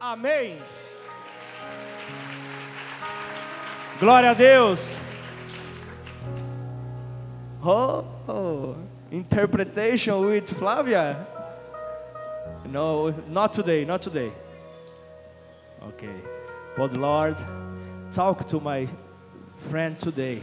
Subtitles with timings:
[0.00, 0.56] Amém.
[3.98, 4.98] Glória a Deus.
[7.62, 8.74] Oh, oh,
[9.12, 11.26] interpretation with Flavia.
[12.64, 14.32] No, not today, not today.
[15.88, 16.16] Okay.
[16.78, 17.36] But Lord,
[18.10, 18.88] talk to my
[19.68, 20.40] friend today.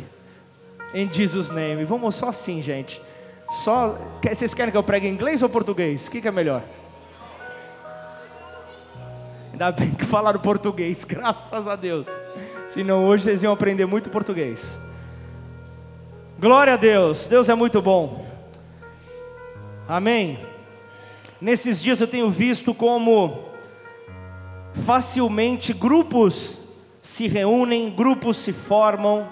[0.93, 1.83] In Jesus name.
[1.83, 3.01] Vamos só assim, gente.
[3.49, 6.07] Só, vocês querem que eu pregue em inglês ou português?
[6.07, 6.61] O que, que é melhor?
[9.57, 12.05] Ainda bem que falaram português, graças a Deus.
[12.67, 14.79] Senão hoje vocês iam aprender muito português.
[16.39, 18.23] Glória a Deus, Deus é muito bom.
[19.87, 20.39] Amém.
[21.41, 23.45] Nesses dias eu tenho visto como
[24.85, 26.59] facilmente grupos
[27.01, 29.27] se reúnem, grupos se formam.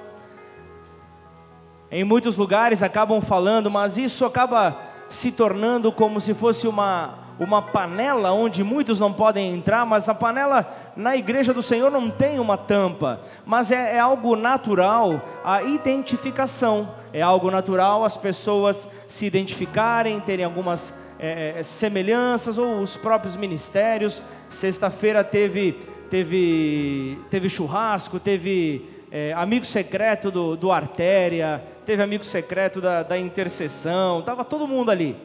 [1.91, 4.75] Em muitos lugares acabam falando, mas isso acaba
[5.07, 10.13] se tornando como se fosse uma uma panela onde muitos não podem entrar, mas a
[10.13, 15.63] panela na igreja do Senhor não tem uma tampa, mas é, é algo natural a
[15.63, 22.95] identificação, é algo natural as pessoas se identificarem, terem algumas é, é semelhanças ou os
[22.95, 24.21] próprios ministérios.
[24.49, 25.73] Sexta-feira teve,
[26.09, 33.17] teve, teve churrasco, teve é, amigo secreto do, do Artéria, teve amigo secreto da, da
[33.17, 35.15] intercessão, estava todo mundo ali.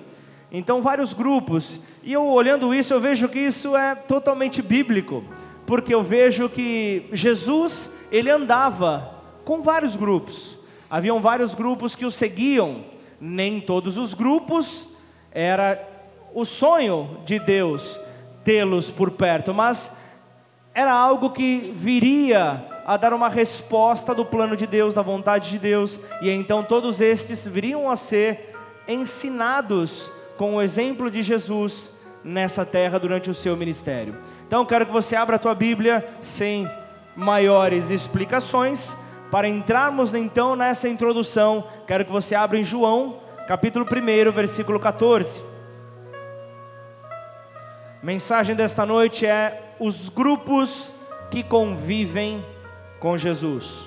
[0.53, 1.81] Então, vários grupos.
[2.03, 5.23] E eu olhando isso, eu vejo que isso é totalmente bíblico,
[5.67, 10.59] porque eu vejo que Jesus, ele andava com vários grupos.
[10.89, 12.85] Haviam vários grupos que o seguiam.
[13.21, 14.89] Nem todos os grupos
[15.31, 15.81] era
[16.35, 17.99] o sonho de Deus
[18.45, 19.97] tê-los por perto, mas
[20.75, 25.59] era algo que viria a dar uma resposta do plano de Deus, da vontade de
[25.59, 28.55] Deus, e então todos estes viriam a ser
[28.89, 30.11] ensinados
[30.41, 31.93] com o exemplo de Jesus
[32.25, 34.17] nessa terra durante o seu ministério.
[34.47, 36.67] Então, quero que você abra a tua Bíblia sem
[37.15, 38.97] maiores explicações,
[39.31, 41.69] para entrarmos então nessa introdução.
[41.87, 45.43] Quero que você abra em João, capítulo 1, versículo 14.
[48.03, 50.91] Mensagem desta noite é os grupos
[51.31, 52.43] que convivem
[52.99, 53.87] com Jesus.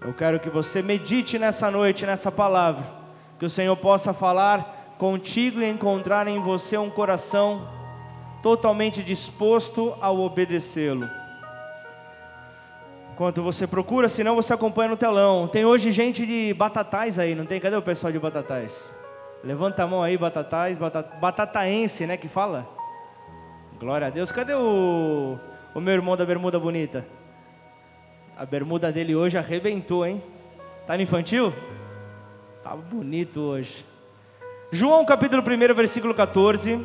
[0.00, 2.95] Eu quero que você medite nessa noite, nessa palavra
[3.38, 7.68] que o Senhor possa falar contigo e encontrar em você um coração
[8.42, 11.08] totalmente disposto ao obedecê-lo.
[13.12, 15.48] Enquanto você procura, senão você acompanha no telão.
[15.48, 17.58] Tem hoje gente de batatais aí, não tem?
[17.58, 18.94] Cadê o pessoal de batatais?
[19.42, 22.66] Levanta a mão aí, batatais, batata, batataense, né, que fala?
[23.78, 24.32] Glória a Deus.
[24.32, 25.38] Cadê o,
[25.74, 27.06] o meu irmão da bermuda bonita?
[28.36, 30.22] A bermuda dele hoje arrebentou, hein?
[30.86, 31.52] Tá no infantil?
[32.66, 33.86] Estava bonito hoje.
[34.72, 36.84] João capítulo 1, versículo 14.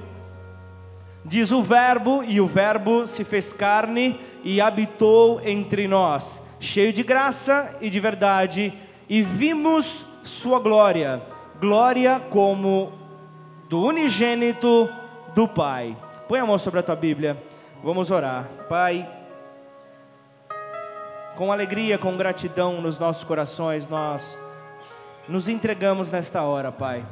[1.25, 7.01] Diz o Verbo, e o Verbo se fez carne e habitou entre nós, cheio de
[7.01, 8.71] graça e de verdade,
[9.09, 11.19] e vimos sua glória,
[11.59, 12.93] glória como
[13.67, 14.87] do unigênito
[15.33, 15.97] do Pai.
[16.27, 17.43] Põe a mão sobre a tua Bíblia,
[17.83, 18.47] vamos orar.
[18.69, 19.09] Pai,
[21.35, 24.37] com alegria, com gratidão nos nossos corações, nós
[25.27, 27.05] nos entregamos nesta hora, Pai,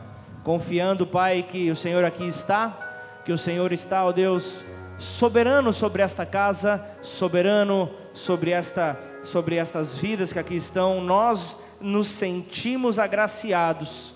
[0.44, 4.64] confiando, Pai, que o Senhor aqui está, que o Senhor está, ó Deus,
[4.97, 11.02] soberano sobre esta casa, soberano sobre esta sobre estas vidas que aqui estão.
[11.02, 14.14] Nós nos sentimos agraciados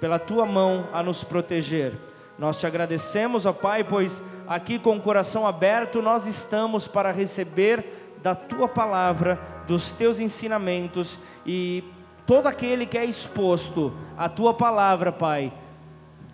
[0.00, 1.94] pela tua mão a nos proteger.
[2.38, 8.16] Nós te agradecemos, ó Pai, pois aqui com o coração aberto nós estamos para receber
[8.22, 11.84] da tua palavra, dos teus ensinamentos e
[12.26, 15.52] Todo aquele que é exposto à tua palavra, Pai,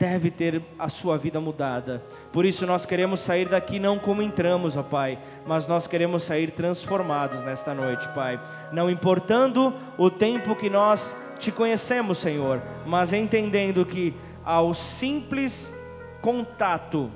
[0.00, 2.02] deve ter a sua vida mudada.
[2.32, 6.52] Por isso nós queremos sair daqui não como entramos, ó Pai, mas nós queremos sair
[6.52, 8.40] transformados nesta noite, Pai.
[8.72, 15.74] Não importando o tempo que nós te conhecemos, Senhor, mas entendendo que ao simples
[16.22, 17.10] contato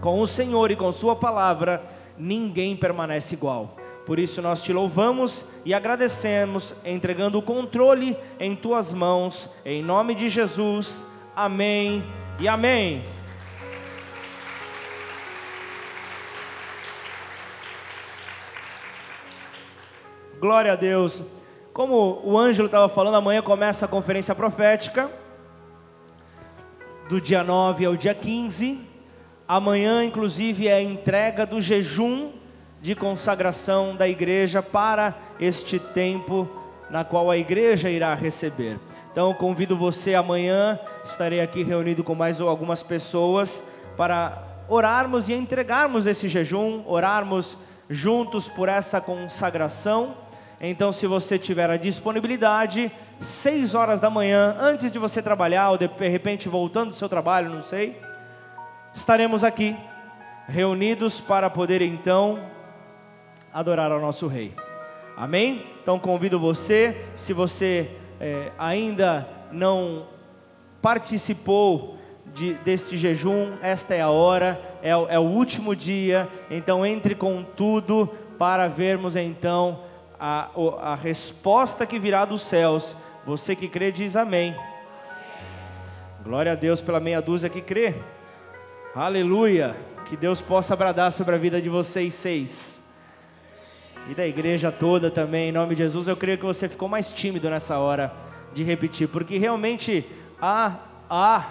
[0.00, 1.80] com o Senhor e com Sua palavra,
[2.18, 3.76] ninguém permanece igual.
[4.04, 10.14] Por isso nós te louvamos e agradecemos, entregando o controle em tuas mãos, em nome
[10.14, 11.06] de Jesus.
[11.36, 12.04] Amém
[12.40, 13.04] e amém.
[20.40, 21.22] Glória a Deus.
[21.72, 25.08] Como o Ângelo estava falando, amanhã começa a conferência profética,
[27.08, 28.80] do dia 9 ao dia 15.
[29.46, 32.32] Amanhã, inclusive, é a entrega do jejum
[32.82, 36.48] de consagração da igreja para este tempo
[36.90, 38.76] na qual a igreja irá receber.
[39.12, 43.62] Então convido você amanhã, estarei aqui reunido com mais algumas pessoas
[43.96, 47.56] para orarmos e entregarmos esse jejum, orarmos
[47.88, 50.16] juntos por essa consagração.
[50.60, 52.90] Então, se você tiver a disponibilidade,
[53.20, 57.50] seis horas da manhã, antes de você trabalhar, ou de repente voltando do seu trabalho,
[57.50, 58.00] não sei,
[58.94, 59.76] estaremos aqui,
[60.48, 62.51] reunidos para poder então
[63.52, 64.54] adorar ao nosso Rei.
[65.16, 65.66] Amém?
[65.82, 67.90] Então convido você, se você
[68.20, 70.06] é, ainda não
[70.80, 71.98] participou
[72.34, 77.42] de, deste jejum, esta é a hora, é, é o último dia, então entre com
[77.42, 78.08] tudo
[78.38, 79.80] para vermos então
[80.18, 80.48] a,
[80.80, 82.96] a resposta que virá dos céus.
[83.26, 84.56] Você que crê diz amém.
[86.24, 87.94] Glória a Deus pela meia dúzia que crê.
[88.94, 89.76] Aleluia.
[90.08, 92.81] Que Deus possa bradar sobre a vida de vocês seis.
[94.10, 96.08] E da igreja toda também, em nome de Jesus.
[96.08, 98.12] Eu creio que você ficou mais tímido nessa hora
[98.52, 100.04] de repetir, porque realmente
[100.40, 100.76] há,
[101.08, 101.48] há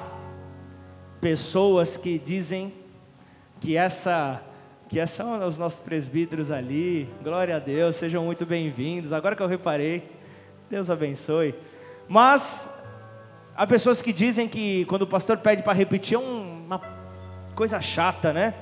[1.22, 2.74] pessoas que dizem
[3.60, 4.42] que essa
[4.90, 7.08] que essa são os nossos presbíteros ali.
[7.24, 9.14] Glória a Deus, sejam muito bem-vindos.
[9.14, 10.04] Agora que eu reparei,
[10.70, 11.56] Deus abençoe.
[12.10, 12.70] Mas
[13.56, 16.82] há pessoas que dizem que quando o pastor pede para repetir é uma
[17.56, 18.54] coisa chata, né?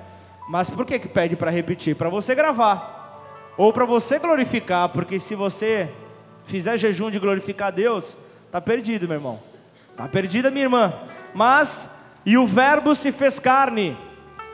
[0.47, 1.95] Mas por que que pede para repetir?
[1.95, 2.99] Para você gravar
[3.60, 5.90] ou para você glorificar, porque se você
[6.46, 8.16] fizer jejum de glorificar a Deus,
[8.46, 9.42] está perdido, meu irmão.
[9.92, 10.94] Está perdida, minha irmã.
[11.34, 11.92] Mas,
[12.26, 13.98] e o Verbo se fez carne,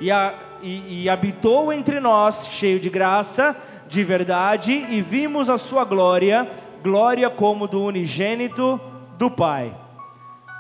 [0.02, 3.56] e, a, e, e habitou entre nós, cheio de graça,
[3.88, 6.50] de verdade, e vimos a sua glória,
[6.82, 8.82] glória como do unigênito
[9.20, 9.72] do Pai.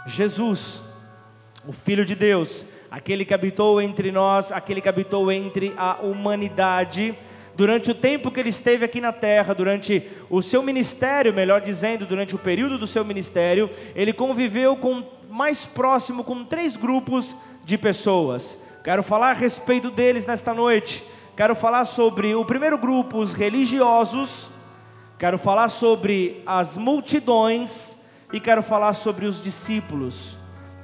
[0.05, 0.83] Jesus,
[1.67, 7.17] o Filho de Deus, aquele que habitou entre nós, aquele que habitou entre a humanidade,
[7.55, 12.05] durante o tempo que ele esteve aqui na terra, durante o seu ministério, melhor dizendo,
[12.05, 17.77] durante o período do seu ministério, ele conviveu com mais próximo com três grupos de
[17.77, 18.61] pessoas.
[18.83, 21.03] Quero falar a respeito deles nesta noite.
[21.35, 24.51] Quero falar sobre o primeiro grupo, os religiosos.
[25.17, 27.97] Quero falar sobre as multidões
[28.31, 30.37] e quero falar sobre os discípulos.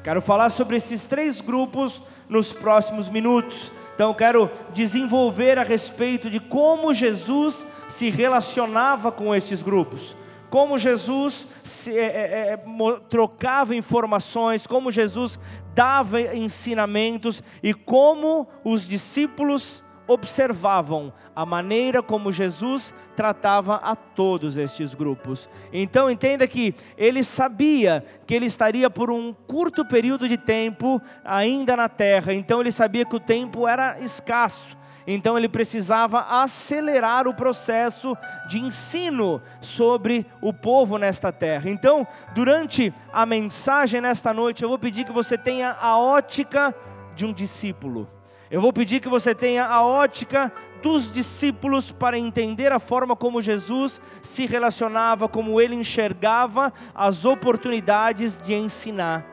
[0.04, 3.72] Quero falar sobre esses três grupos nos próximos minutos.
[4.02, 10.18] Então, quero desenvolver a respeito de como Jesus se relacionava com estes grupos,
[10.50, 12.60] como Jesus se, é, é, é
[13.08, 15.40] trocava informações, como Jesus
[15.76, 24.94] dava ensinamentos e como os discípulos observavam a maneira como Jesus tratava a todos estes
[24.94, 25.50] grupos.
[25.72, 31.76] Então entenda que ele sabia que ele estaria por um curto período de tempo ainda
[31.76, 34.78] na terra, então ele sabia que o tempo era escasso.
[35.08, 38.16] Então ele precisava acelerar o processo
[38.48, 41.70] de ensino sobre o povo nesta terra.
[41.70, 42.06] Então,
[42.36, 46.76] durante a mensagem nesta noite, eu vou pedir que você tenha a ótica
[47.16, 48.21] de um discípulo.
[48.52, 50.52] Eu vou pedir que você tenha a ótica
[50.84, 58.42] dos discípulos para entender a forma como Jesus se relacionava, como ele enxergava as oportunidades
[58.42, 59.26] de ensinar,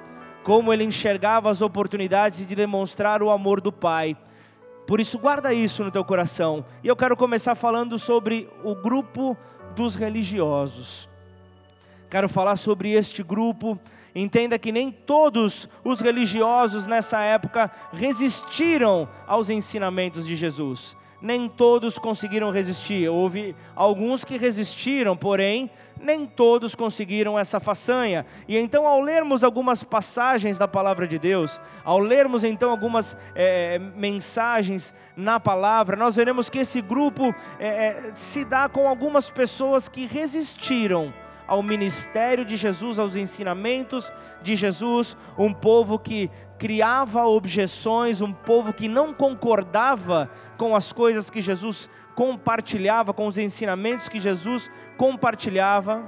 [0.44, 4.16] como ele enxergava as oportunidades de demonstrar o amor do Pai.
[4.86, 6.64] Por isso, guarda isso no teu coração.
[6.84, 9.36] E eu quero começar falando sobre o grupo
[9.74, 11.08] dos religiosos.
[12.08, 13.76] Quero falar sobre este grupo
[14.18, 20.96] Entenda que nem todos os religiosos nessa época resistiram aos ensinamentos de Jesus.
[21.22, 23.08] Nem todos conseguiram resistir.
[23.08, 25.70] Houve alguns que resistiram, porém,
[26.00, 28.26] nem todos conseguiram essa façanha.
[28.48, 33.78] E então, ao lermos algumas passagens da palavra de Deus, ao lermos então algumas é,
[33.78, 40.06] mensagens na palavra, nós veremos que esse grupo é, se dá com algumas pessoas que
[40.06, 41.14] resistiram
[41.48, 44.12] ao ministério de Jesus, aos ensinamentos
[44.42, 51.30] de Jesus, um povo que criava objeções, um povo que não concordava com as coisas
[51.30, 56.04] que Jesus compartilhava, com os ensinamentos que Jesus compartilhava.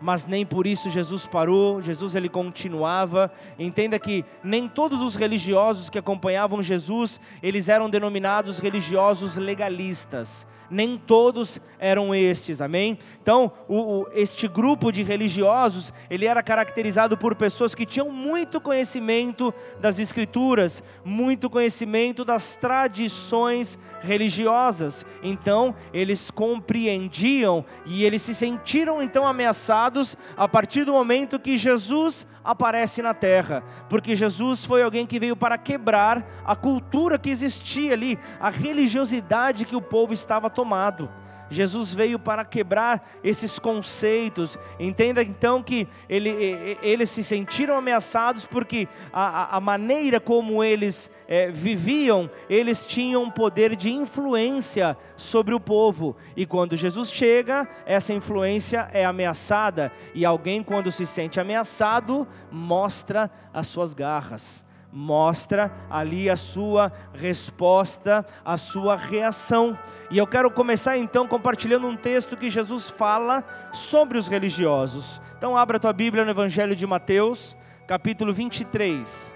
[0.00, 3.30] Mas nem por isso Jesus parou, Jesus ele continuava.
[3.58, 10.96] Entenda que nem todos os religiosos que acompanhavam Jesus, eles eram denominados religiosos legalistas nem
[10.96, 12.98] todos eram estes, amém?
[13.22, 18.60] Então, o, o, este grupo de religiosos, ele era caracterizado por pessoas que tinham muito
[18.60, 25.04] conhecimento das escrituras, muito conhecimento das tradições religiosas.
[25.22, 32.26] Então, eles compreendiam e eles se sentiram então ameaçados a partir do momento que Jesus
[32.44, 37.92] aparece na terra, porque Jesus foi alguém que veio para quebrar a cultura que existia
[37.92, 41.08] ali, a religiosidade que o povo estava tomado.
[41.50, 44.58] Jesus veio para quebrar esses conceitos.
[44.78, 51.50] Entenda então que ele, eles se sentiram ameaçados porque a, a maneira como eles é,
[51.50, 56.14] viviam, eles tinham poder de influência sobre o povo.
[56.36, 59.90] E quando Jesus chega, essa influência é ameaçada.
[60.14, 68.26] E alguém, quando se sente ameaçado, mostra as suas garras mostra ali a sua resposta,
[68.44, 69.78] a sua reação.
[70.10, 75.20] E eu quero começar então compartilhando um texto que Jesus fala sobre os religiosos.
[75.36, 77.56] Então abra a tua Bíblia no Evangelho de Mateus,
[77.86, 79.34] capítulo 23.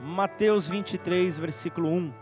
[0.00, 2.21] Mateus 23, versículo 1.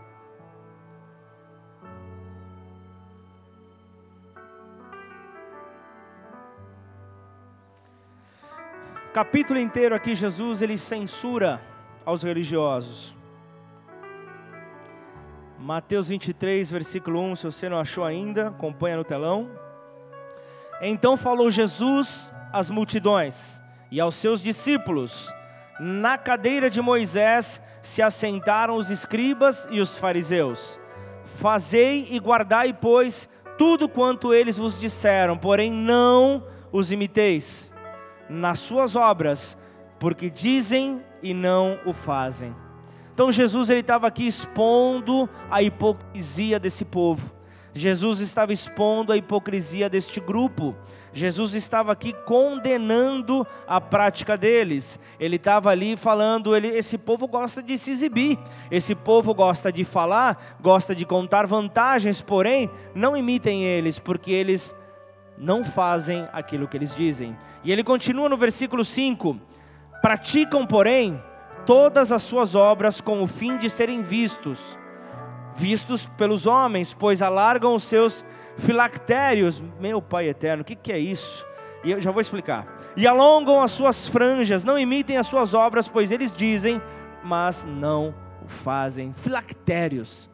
[9.11, 11.61] Capítulo inteiro aqui, Jesus ele censura
[12.05, 13.13] aos religiosos.
[15.59, 19.49] Mateus 23, versículo 1, se você não achou ainda, acompanha no telão.
[20.81, 25.31] Então falou Jesus às multidões e aos seus discípulos:
[25.79, 30.79] Na cadeira de Moisés se assentaram os escribas e os fariseus.
[31.23, 37.70] Fazei e guardai, pois, tudo quanto eles vos disseram, porém não os imiteis
[38.31, 39.57] nas suas obras,
[39.99, 42.55] porque dizem e não o fazem.
[43.13, 47.31] Então Jesus ele estava aqui expondo a hipocrisia desse povo.
[47.73, 50.75] Jesus estava expondo a hipocrisia deste grupo.
[51.13, 54.99] Jesus estava aqui condenando a prática deles.
[55.19, 58.37] Ele estava ali falando, ele, esse povo gosta de se exibir,
[58.69, 64.75] esse povo gosta de falar, gosta de contar vantagens, porém não imitem eles, porque eles
[65.41, 67.35] não fazem aquilo que eles dizem.
[67.63, 69.37] E ele continua no versículo 5:
[70.01, 71.21] praticam, porém,
[71.65, 74.77] todas as suas obras com o fim de serem vistos,
[75.55, 78.23] vistos pelos homens, pois alargam os seus
[78.57, 79.61] filactérios.
[79.79, 81.45] Meu Pai eterno, o que, que é isso?
[81.83, 82.67] E eu já vou explicar.
[82.95, 86.79] E alongam as suas franjas, não imitem as suas obras, pois eles dizem,
[87.23, 88.13] mas não
[88.45, 89.11] o fazem.
[89.13, 90.29] Filactérios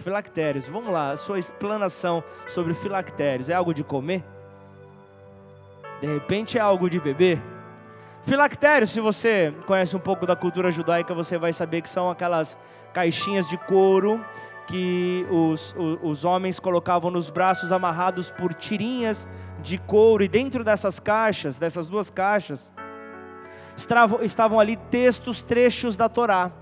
[0.00, 4.24] Filactérios, vamos lá, sua explanação sobre filactérios, é algo de comer?
[6.00, 7.40] De repente é algo de beber?
[8.22, 12.56] Filactérios, se você conhece um pouco da cultura judaica, você vai saber que são aquelas
[12.92, 14.24] caixinhas de couro
[14.66, 19.26] que os, os, os, homens colocavam nos braços amarrados por tirinhas
[19.60, 22.72] de couro, e dentro dessas caixas, dessas duas caixas,
[23.76, 26.52] estavam, estavam ali textos, trechos da Torá,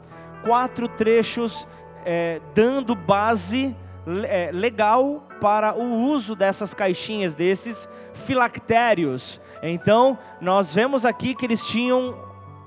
[0.43, 1.69] quatro trechos
[2.11, 3.77] é, dando base
[4.27, 9.39] é, legal para o uso dessas caixinhas, desses filactérios.
[9.63, 12.19] Então, nós vemos aqui que eles tinham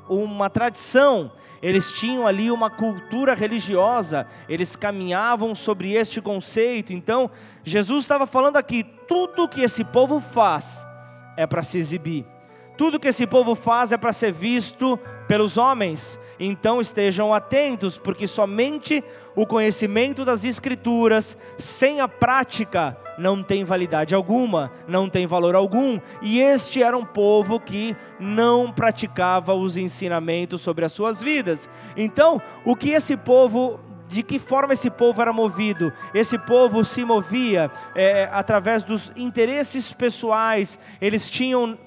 [0.07, 6.93] uma tradição, eles tinham ali uma cultura religiosa, eles caminhavam sobre este conceito.
[6.93, 7.31] Então,
[7.63, 10.85] Jesus estava falando aqui: tudo que esse povo faz
[11.35, 12.27] é para se exibir,
[12.77, 16.19] tudo que esse povo faz é para ser visto pelos homens.
[16.39, 19.03] Então estejam atentos, porque somente
[19.35, 25.99] o conhecimento das Escrituras, sem a prática, não tem validade alguma, não tem valor algum.
[26.21, 31.69] E este era um povo que não praticava os ensinamentos sobre as suas vidas.
[31.95, 35.93] Então, o que esse povo de que forma esse povo era movido?
[36.13, 41.77] Esse povo se movia é, através dos interesses pessoais, eles tinham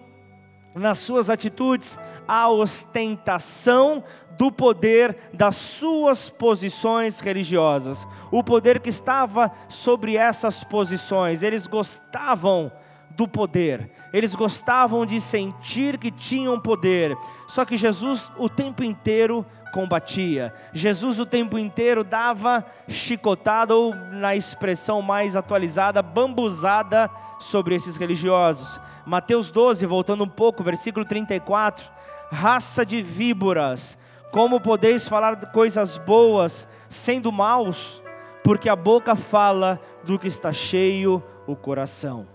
[0.75, 4.03] nas suas atitudes a ostentação
[4.37, 12.73] do poder das suas posições religiosas, o poder que estava sobre essas posições, eles gostavam
[13.11, 17.17] do poder, eles gostavam de sentir que tinham poder,
[17.47, 24.37] só que Jesus o tempo inteiro combatia, Jesus o tempo inteiro dava chicotada, ou na
[24.37, 28.81] expressão mais atualizada, bambuzada sobre esses religiosos.
[29.05, 31.91] Mateus 12, voltando um pouco, versículo 34,
[32.31, 33.99] raça de víboras,
[34.31, 38.01] como podeis falar coisas boas sendo maus?
[38.45, 42.29] Porque a boca fala do que está cheio o coração.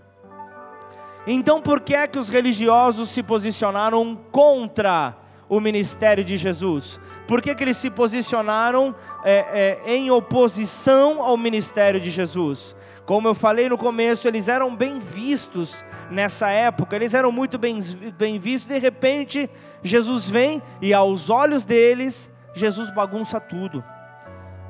[1.26, 5.16] Então, por que é que os religiosos se posicionaram contra
[5.50, 7.00] o ministério de Jesus?
[7.30, 12.74] Por que, que eles se posicionaram é, é, em oposição ao ministério de Jesus?
[13.06, 17.78] Como eu falei no começo, eles eram bem vistos nessa época, eles eram muito bem,
[18.18, 18.68] bem vistos.
[18.68, 19.48] De repente,
[19.80, 23.84] Jesus vem e, aos olhos deles, Jesus bagunça tudo.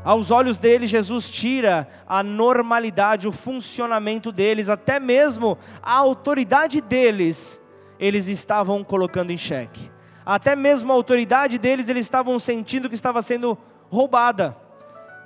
[0.05, 7.59] Aos olhos deles, Jesus tira a normalidade, o funcionamento deles, até mesmo a autoridade deles,
[7.99, 9.91] eles estavam colocando em xeque.
[10.25, 13.57] Até mesmo a autoridade deles, eles estavam sentindo que estava sendo
[13.91, 14.57] roubada,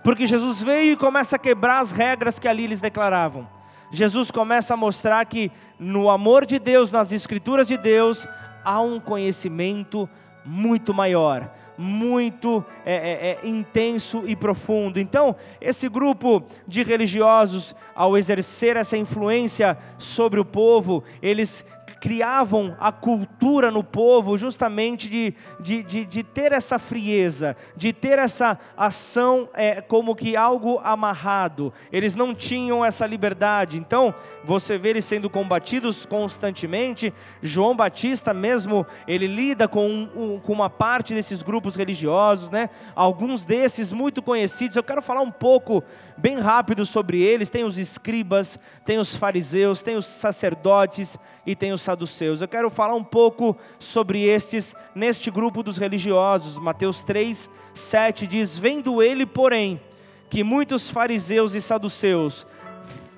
[0.03, 3.49] porque Jesus veio e começa a quebrar as regras que ali eles declaravam.
[3.91, 8.27] Jesus começa a mostrar que no amor de Deus, nas Escrituras de Deus,
[8.65, 10.09] há um conhecimento
[10.45, 14.99] muito maior, muito é, é, é, intenso e profundo.
[14.99, 21.65] Então, esse grupo de religiosos, ao exercer essa influência sobre o povo, eles
[22.05, 28.19] criavam a cultura no povo justamente de, de, de, de ter essa frieza, de ter
[28.19, 31.73] essa ação é, como que algo amarrado.
[31.91, 33.79] Eles não tinham essa liberdade.
[33.79, 37.11] Então, você vê eles sendo combatidos constantemente.
[37.41, 42.69] João Batista mesmo, ele lida com, um, com uma parte desses grupos religiosos, né?
[42.95, 44.77] Alguns desses muito conhecidos.
[44.77, 45.83] Eu quero falar um pouco,
[46.19, 47.49] bem rápido sobre eles.
[47.49, 52.41] Tem os escribas, tem os fariseus, tem os sacerdotes e tem os saduceus.
[52.41, 56.59] Eu quero falar um pouco sobre estes neste grupo dos religiosos.
[56.59, 59.81] Mateus 3, 7 diz: Vendo ele, porém,
[60.29, 62.47] que muitos fariseus e saduceus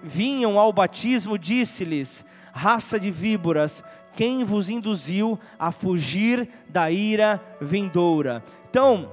[0.03, 3.83] vinham ao batismo, disse-lhes: Raça de víboras,
[4.15, 8.45] quem vos induziu a fugir da ira vindoura?
[8.69, 9.11] Então,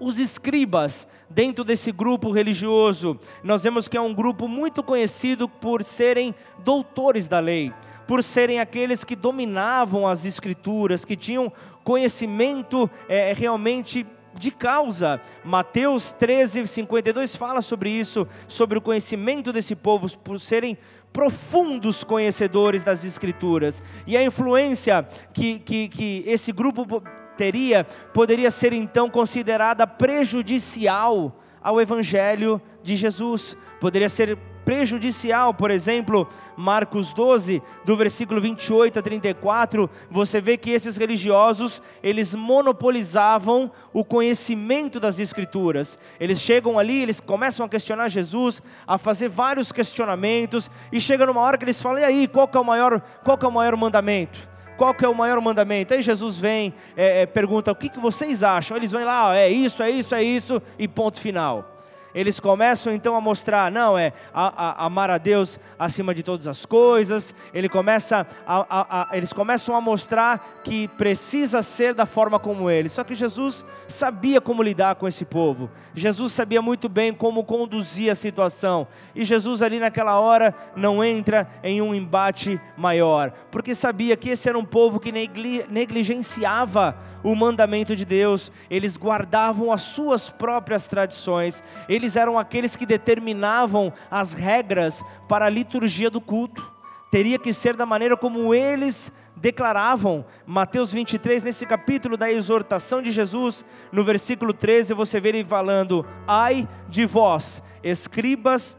[0.00, 5.84] os escribas, dentro desse grupo religioso, nós vemos que é um grupo muito conhecido por
[5.84, 7.72] serem doutores da lei
[8.06, 11.52] por serem aqueles que dominavam as escrituras, que tinham
[11.84, 15.20] conhecimento é, realmente de causa.
[15.44, 20.76] Mateus 13, 52 fala sobre isso, sobre o conhecimento desse povo, por serem
[21.12, 23.82] profundos conhecedores das Escrituras.
[24.06, 27.02] E a influência que, que, que esse grupo
[27.36, 36.28] teria, poderia ser então considerada prejudicial ao Evangelho de Jesus, poderia ser prejudicial, por exemplo,
[36.56, 44.04] Marcos 12, do versículo 28 a 34, você vê que esses religiosos, eles monopolizavam o
[44.04, 45.98] conhecimento das escrituras.
[46.18, 51.40] Eles chegam ali, eles começam a questionar Jesus, a fazer vários questionamentos, e chega numa
[51.40, 53.52] hora que eles falam: "E aí, qual que é o maior, qual que é o
[53.52, 55.94] maior mandamento?" qual que é o maior mandamento?
[55.94, 58.76] Aí Jesus vem, é, pergunta, o que, que vocês acham?
[58.76, 61.71] Eles vão lá, é isso, é isso, é isso, e ponto final
[62.14, 66.46] eles começam então a mostrar, não, é a, a, amar a Deus acima de todas
[66.46, 72.70] as coisas, ele começa a, eles começam a mostrar que precisa ser da forma como
[72.70, 72.88] ele.
[72.88, 78.10] Só que Jesus sabia como lidar com esse povo, Jesus sabia muito bem como conduzir
[78.10, 84.16] a situação, e Jesus ali naquela hora não entra em um embate maior, porque sabia
[84.16, 90.28] que esse era um povo que negligenciava o mandamento de Deus, eles guardavam as suas
[90.30, 96.70] próprias tradições, eles eram aqueles que determinavam as regras para a liturgia do culto,
[97.10, 100.24] teria que ser da maneira como eles declaravam.
[100.46, 106.06] Mateus 23, nesse capítulo da exortação de Jesus, no versículo 13, você vê ele falando:
[106.26, 108.76] Ai de vós, escribas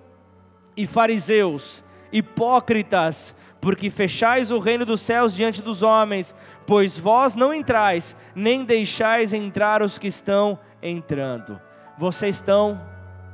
[0.75, 6.33] e fariseus, hipócritas, porque fechais o reino dos céus diante dos homens,
[6.65, 11.59] pois vós não entrais, nem deixais entrar os que estão entrando.
[11.97, 12.81] Vocês estão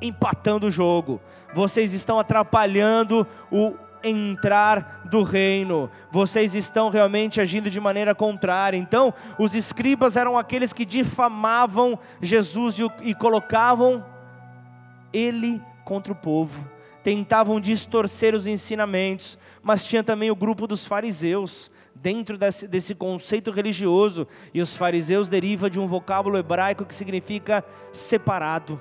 [0.02, 1.22] empatando o jogo,
[1.54, 8.78] vocês estão atrapalhando o entrar do reino, vocês estão realmente agindo de maneira contrária.
[8.78, 14.06] Então, os escribas eram aqueles que difamavam Jesus e, colocavam
[15.12, 16.64] ele contra o povo
[17.04, 23.52] tentavam distorcer os ensinamentos, mas tinha também o grupo dos fariseus, dentro desse, desse conceito
[23.52, 28.80] religioso, e os fariseus deriva de um vocábulo hebraico que significa separado.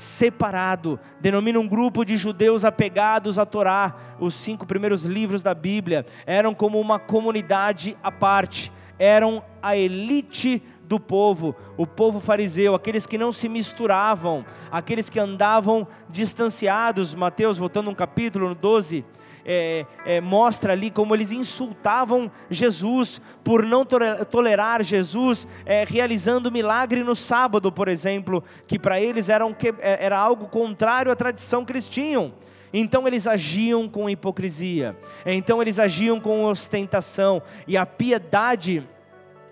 [0.00, 6.06] Separado, denomina um grupo de judeus apegados à Torá, os cinco primeiros livros da Bíblia,
[6.24, 13.04] eram como uma comunidade à parte, eram a elite do povo, o povo fariseu, aqueles
[13.04, 17.14] que não se misturavam, aqueles que andavam distanciados.
[17.14, 19.04] Mateus, voltando um capítulo, no 12,
[19.44, 27.02] é, é, mostra ali como eles insultavam Jesus por não tolerar Jesus é, realizando milagre
[27.02, 31.64] no sábado, por exemplo, que para eles era, um, é, era algo contrário à tradição
[31.64, 32.32] que eles tinham.
[32.72, 38.86] Então eles agiam com hipocrisia, então eles agiam com ostentação, e a piedade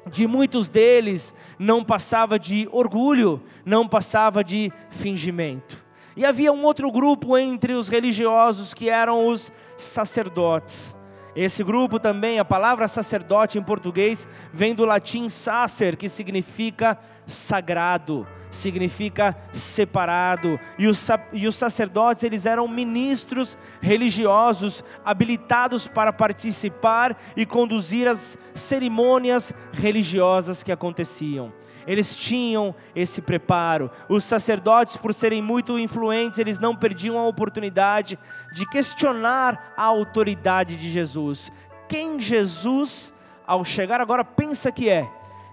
[0.09, 5.88] de muitos deles não passava de orgulho, não passava de fingimento.
[6.19, 10.97] E havia um outro grupo entre os religiosos que eram os sacerdotes.
[11.37, 18.27] Esse grupo também, a palavra sacerdote em português, vem do latim sacer, que significa sagrado,
[18.51, 20.59] significa separado.
[20.77, 28.37] E os, e os sacerdotes, eles eram ministros religiosos, habilitados para participar e conduzir as
[28.55, 31.53] cerimônias religiosas que aconteciam
[31.87, 33.91] eles tinham esse preparo.
[34.09, 38.19] Os sacerdotes, por serem muito influentes, eles não perdiam a oportunidade
[38.53, 41.51] de questionar a autoridade de Jesus.
[41.89, 43.13] Quem Jesus,
[43.47, 45.09] ao chegar agora, pensa que é?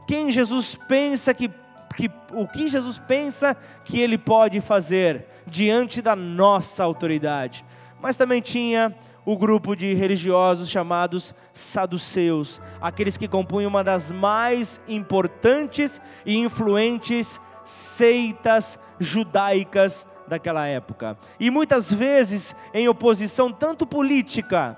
[0.07, 1.49] Quem Jesus pensa que,
[1.95, 7.65] que o que Jesus pensa que ele pode fazer diante da nossa autoridade?
[7.99, 14.79] Mas também tinha o grupo de religiosos chamados saduceus, aqueles que compunham uma das mais
[14.88, 21.17] importantes e influentes seitas judaicas daquela época.
[21.39, 24.77] E muitas vezes em oposição tanto política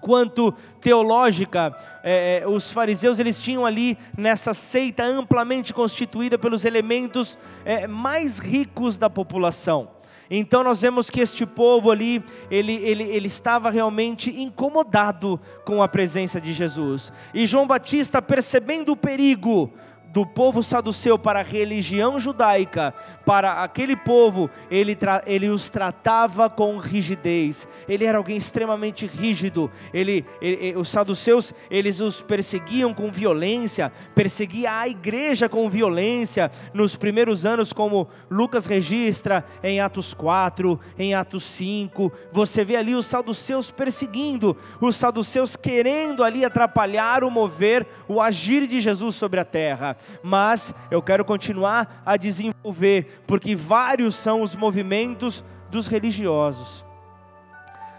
[0.00, 7.36] quanto teológica, é, é os fariseus eles tinham ali nessa seita amplamente constituída pelos elementos
[7.64, 9.97] é, mais ricos da população.
[10.30, 15.88] Então nós vemos que este povo ali, ele, ele, ele estava realmente incomodado com a
[15.88, 17.12] presença de Jesus.
[17.32, 19.72] E João Batista, percebendo o perigo,
[20.12, 22.94] do povo saduceu para a religião judaica,
[23.26, 27.68] para aquele povo, ele, ele os tratava com rigidez.
[27.88, 29.70] Ele era alguém extremamente rígido.
[29.92, 36.50] Ele, ele, os saduceus, eles os perseguiam com violência, perseguia a igreja com violência.
[36.72, 42.94] Nos primeiros anos, como Lucas registra em Atos 4, em Atos 5, você vê ali
[42.94, 49.38] os saduceus perseguindo, os saduceus querendo ali atrapalhar o mover, o agir de Jesus sobre
[49.38, 56.84] a terra mas eu quero continuar a desenvolver, porque vários são os movimentos dos religiosos.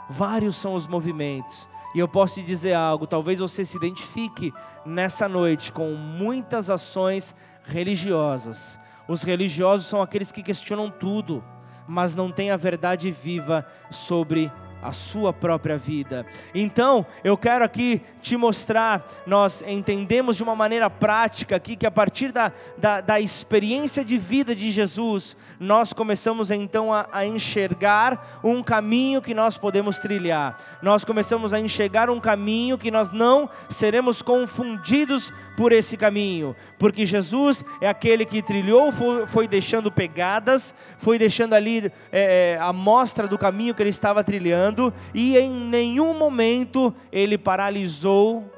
[0.09, 1.67] Vários são os movimentos.
[1.93, 4.53] E eu posso te dizer algo, talvez você se identifique
[4.85, 8.79] nessa noite com muitas ações religiosas.
[9.07, 11.43] Os religiosos são aqueles que questionam tudo,
[11.87, 14.51] mas não têm a verdade viva sobre
[14.81, 16.25] a sua própria vida.
[16.53, 21.91] Então, eu quero aqui te mostrar, nós entendemos de uma maneira prática aqui que a
[21.91, 28.39] partir da, da, da experiência de vida de Jesus, nós começamos então a, a enxergar
[28.43, 30.59] um caminho que nós podemos trilhar.
[30.81, 37.05] Nós começamos a enxergar um caminho que nós não seremos confundidos por esse caminho, porque
[37.05, 38.93] Jesus é aquele que trilhou,
[39.27, 44.93] foi, deixando pegadas, foi deixando ali é, a mostra do caminho que ele estava trilhando,
[45.13, 48.49] e em nenhum momento ele paralisou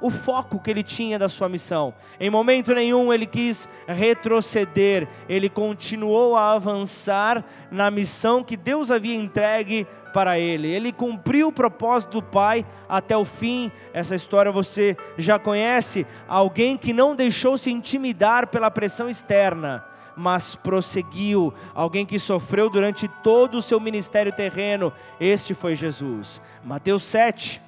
[0.00, 1.92] o foco que ele tinha da sua missão.
[2.20, 9.14] Em momento nenhum ele quis retroceder, ele continuou a avançar na missão que Deus havia
[9.14, 10.68] entregue para ele.
[10.68, 13.70] Ele cumpriu o propósito do Pai até o fim.
[13.92, 16.06] Essa história você já conhece.
[16.26, 19.84] Alguém que não deixou se intimidar pela pressão externa,
[20.16, 21.52] mas prosseguiu.
[21.74, 24.92] Alguém que sofreu durante todo o seu ministério terreno.
[25.20, 26.40] Este foi Jesus.
[26.64, 27.67] Mateus 7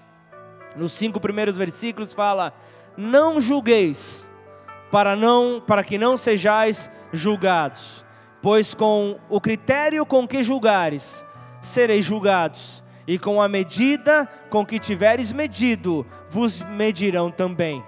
[0.76, 2.52] nos cinco primeiros versículos fala:
[2.96, 4.24] Não julgueis,
[4.90, 8.04] para não para que não sejais julgados,
[8.42, 11.24] pois com o critério com que julgares,
[11.60, 17.84] sereis julgados, e com a medida com que tiveres medido, vos medirão também.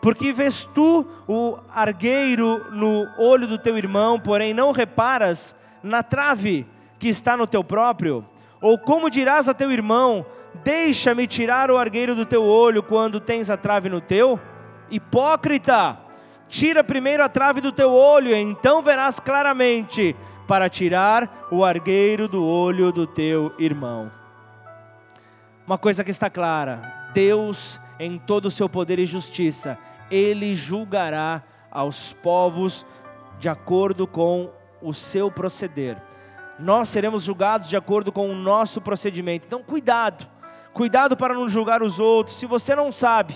[0.00, 6.66] Porque vês tu o argueiro no olho do teu irmão, porém não reparas na trave
[6.98, 8.24] que está no teu próprio?
[8.60, 10.24] Ou como dirás a teu irmão:
[10.64, 14.40] Deixa-me tirar o argueiro do teu olho quando tens a trave no teu?
[14.90, 15.98] Hipócrita,
[16.48, 20.16] tira primeiro a trave do teu olho, então verás claramente
[20.46, 24.10] para tirar o argueiro do olho do teu irmão.
[25.66, 29.78] Uma coisa que está clara: Deus, em todo o seu poder e justiça,
[30.10, 32.86] Ele julgará aos povos
[33.38, 34.50] de acordo com
[34.82, 36.00] o seu proceder.
[36.58, 39.46] Nós seremos julgados de acordo com o nosso procedimento.
[39.46, 40.37] Então, cuidado
[40.78, 42.36] Cuidado para não julgar os outros.
[42.36, 43.34] Se você não sabe,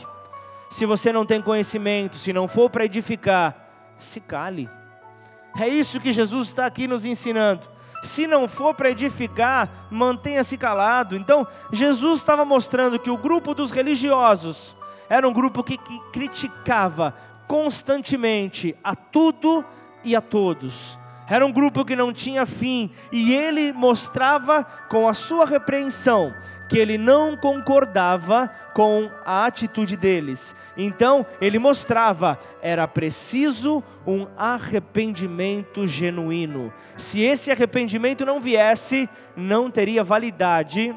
[0.70, 4.70] se você não tem conhecimento, se não for para edificar, se cale.
[5.58, 7.62] É isso que Jesus está aqui nos ensinando.
[8.00, 11.16] Se não for para edificar, mantenha-se calado.
[11.16, 14.76] Então, Jesus estava mostrando que o grupo dos religiosos
[15.10, 17.12] era um grupo que, que criticava
[17.48, 19.64] constantemente a tudo
[20.04, 20.96] e a todos.
[21.28, 26.34] Era um grupo que não tinha fim, e ele mostrava com a sua repreensão
[26.72, 30.56] que ele não concordava com a atitude deles.
[30.74, 36.72] Então, ele mostrava, era preciso um arrependimento genuíno.
[36.96, 39.06] Se esse arrependimento não viesse,
[39.36, 40.94] não teria validade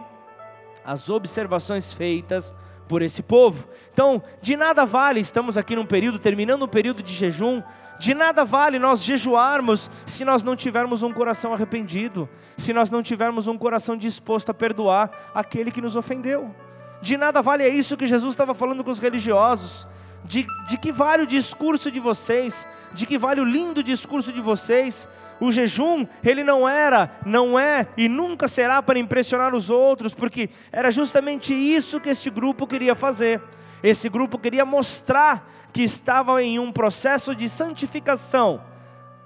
[0.85, 2.53] as observações feitas
[2.87, 3.67] por esse povo.
[3.91, 7.61] Então, de nada vale, estamos aqui num período, terminando um período de jejum,
[7.97, 13.01] de nada vale nós jejuarmos se nós não tivermos um coração arrependido, se nós não
[13.01, 16.53] tivermos um coração disposto a perdoar aquele que nos ofendeu.
[17.01, 19.87] De nada vale é isso que Jesus estava falando com os religiosos.
[20.23, 22.67] De, de que vale o discurso de vocês?
[22.93, 25.07] De que vale o lindo discurso de vocês?
[25.39, 30.49] O jejum, ele não era, não é e nunca será para impressionar os outros, porque
[30.71, 33.41] era justamente isso que este grupo queria fazer.
[33.83, 38.61] Esse grupo queria mostrar que estava em um processo de santificação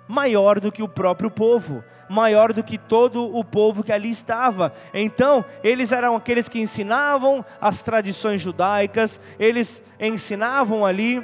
[0.09, 4.73] maior do que o próprio povo, maior do que todo o povo que ali estava.
[4.91, 11.23] Então, eles eram aqueles que ensinavam as tradições judaicas, eles ensinavam ali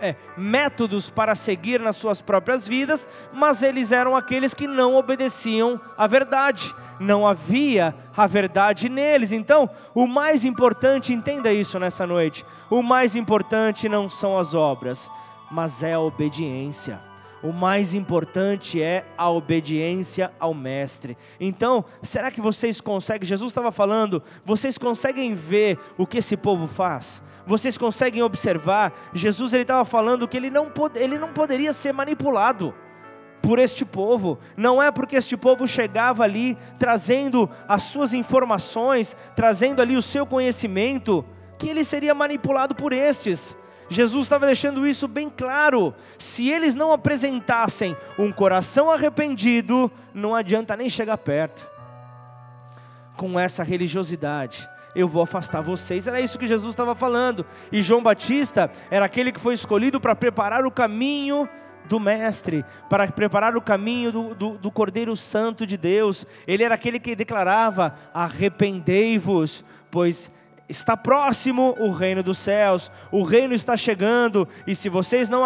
[0.00, 5.80] é, métodos para seguir nas suas próprias vidas, mas eles eram aqueles que não obedeciam
[5.96, 9.32] à verdade, não havia a verdade neles.
[9.32, 15.10] Então, o mais importante, entenda isso nessa noite: o mais importante não são as obras,
[15.50, 17.00] mas é a obediência
[17.46, 21.16] o mais importante é a obediência ao Mestre.
[21.38, 23.28] Então, será que vocês conseguem?
[23.28, 27.22] Jesus estava falando, vocês conseguem ver o que esse povo faz?
[27.46, 28.92] Vocês conseguem observar?
[29.14, 32.74] Jesus ele estava falando que ele não, pod ele não poderia ser manipulado
[33.40, 34.38] por este povo.
[34.56, 40.26] Não é porque este povo chegava ali trazendo as suas informações, trazendo ali o seu
[40.26, 41.24] conhecimento,
[41.56, 43.56] que ele seria manipulado por estes.
[43.88, 45.94] Jesus estava deixando isso bem claro.
[46.18, 51.70] Se eles não apresentassem um coração arrependido, não adianta nem chegar perto.
[53.16, 56.06] Com essa religiosidade, eu vou afastar vocês.
[56.06, 57.44] Era isso que Jesus estava falando.
[57.70, 61.48] E João Batista era aquele que foi escolhido para preparar o caminho
[61.84, 66.26] do Mestre, para preparar o caminho do, do, do, Cordeiro Santo de Deus.
[66.46, 70.32] Ele era aquele que declarava: arrependei-vos, pois
[70.68, 75.42] está próximo o reino dos céus, o reino está chegando, e se vocês não,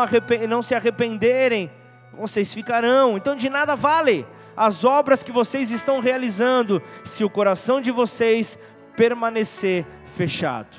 [0.48, 1.70] não se arrependerem,
[2.16, 3.18] vocês ficarão.
[3.18, 8.58] Então de nada vale as obras que vocês estão realizando, se o coração de vocês
[9.00, 10.76] permanecer fechado.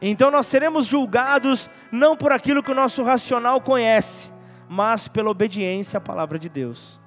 [0.00, 4.32] Então nós seremos julgados não por aquilo que o nosso racional conhece,
[4.66, 6.98] mas pela obediência à palavra de Deus.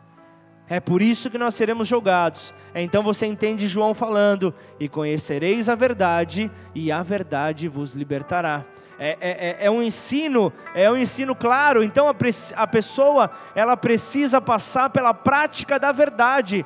[0.68, 2.54] É por isso que nós seremos julgados.
[2.76, 8.65] Então você entende João falando: e conhecereis a verdade, e a verdade vos libertará.
[9.00, 11.82] É, é, é, é um ensino, é um ensino claro.
[11.82, 12.13] Então a,
[12.56, 16.63] a pessoa ela precisa passar pela prática da verdade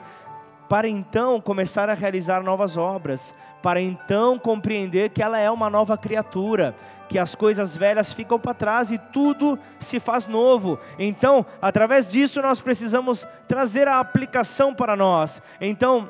[0.73, 5.95] para então começar a realizar novas obras, para então compreender que ela é uma nova
[5.95, 6.73] criatura,
[7.07, 10.79] que as coisas velhas ficam para trás e tudo se faz novo.
[10.97, 15.43] Então, através disso, nós precisamos trazer a aplicação para nós.
[15.62, 16.09] Então,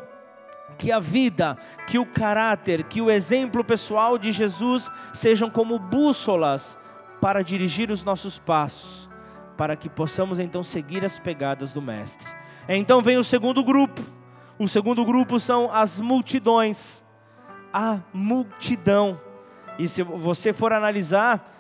[0.78, 6.80] que a vida, que o caráter, que o exemplo pessoal de Jesus sejam como bússolas
[7.20, 9.10] para dirigir os nossos passos,
[9.58, 12.30] para que possamos então seguir as pegadas do Mestre.
[12.70, 14.23] Então vem o segundo grupo
[14.58, 17.04] o segundo grupo são as multidões.
[17.72, 19.20] A multidão.
[19.80, 21.52] E se você for analisar,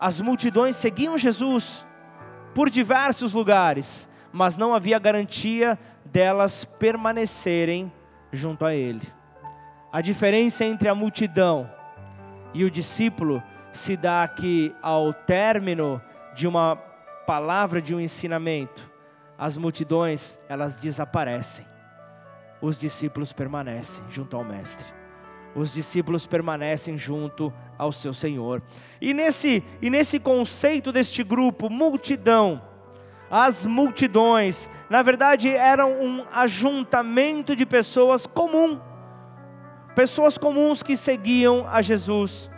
[0.00, 1.86] as multidões seguiam Jesus
[2.54, 7.92] por diversos lugares, mas não havia garantia delas permanecerem
[8.32, 9.06] junto a Ele.
[9.92, 11.70] A diferença entre a multidão
[12.54, 16.00] e o discípulo se dá que, ao término
[16.34, 16.76] de uma
[17.26, 18.90] palavra, de um ensinamento,
[19.38, 21.71] as multidões elas desaparecem
[22.62, 24.86] os discípulos permanecem junto ao Mestre.
[25.54, 28.62] Os discípulos permanecem junto ao seu Senhor.
[29.00, 32.62] E nesse, e nesse conceito deste grupo, multidão,
[33.28, 38.80] as multidões, na verdade eram um ajuntamento de pessoas comum,
[39.94, 42.50] pessoas comuns que seguiam a Jesus,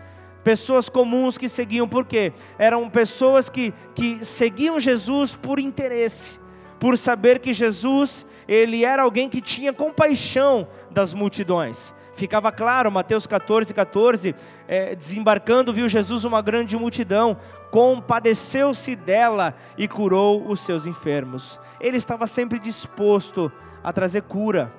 [0.45, 2.33] pessoas comuns que seguiam, por quê?
[2.59, 6.39] Eram pessoas que, que seguiam Jesus por interesse,
[6.79, 11.95] por saber que Jesus ele era alguém que tinha compaixão das multidões.
[12.15, 14.35] Ficava claro, Mateus 14, 14,
[14.69, 17.37] é, desembarcando, viu Jesus uma grande multidão,
[17.71, 21.61] compadeceu-se dela e curou os seus enfermos.
[21.81, 23.51] Ele estava sempre disposto
[23.83, 24.73] a trazer cura,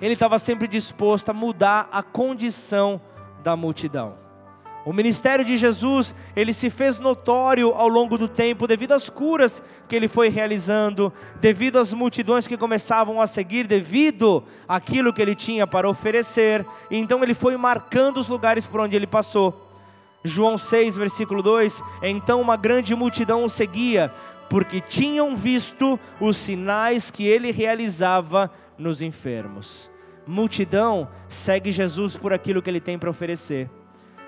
[0.00, 3.00] ele estava sempre disposto a mudar a condição
[3.42, 4.25] da multidão.
[4.86, 9.60] O ministério de Jesus, ele se fez notório ao longo do tempo devido às curas
[9.88, 15.34] que ele foi realizando, devido às multidões que começavam a seguir, devido àquilo que ele
[15.34, 16.64] tinha para oferecer.
[16.88, 19.68] Então ele foi marcando os lugares por onde ele passou.
[20.22, 24.12] João 6, versículo 2: Então uma grande multidão o seguia,
[24.48, 29.90] porque tinham visto os sinais que ele realizava nos enfermos.
[30.24, 33.68] multidão segue Jesus por aquilo que ele tem para oferecer.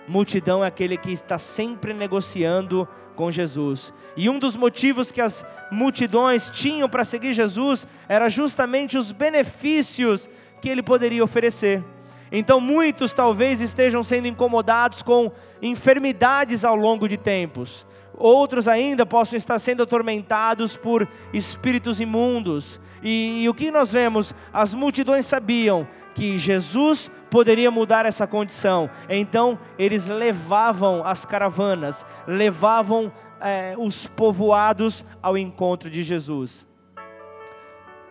[0.09, 3.93] Multidão é aquele que está sempre negociando com Jesus.
[4.17, 10.31] E um dos motivos que as multidões tinham para seguir Jesus era justamente os benefícios
[10.63, 11.85] que ele poderia oferecer.
[12.31, 17.87] Então muitos talvez estejam sendo incomodados com enfermidades ao longo de tempos.
[18.19, 22.81] Outros ainda possam estar sendo atormentados por espíritos imundos.
[23.03, 24.35] E, e o que nós vemos?
[24.53, 28.91] As multidões sabiam que Jesus poderia mudar essa condição.
[29.09, 36.67] Então eles levavam as caravanas, levavam é, os povoados ao encontro de Jesus,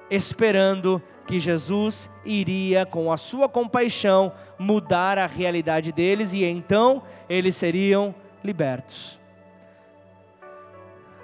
[0.10, 7.58] esperando que Jesus iria, com a sua compaixão, mudar a realidade deles e então eles
[7.58, 9.17] seriam libertos.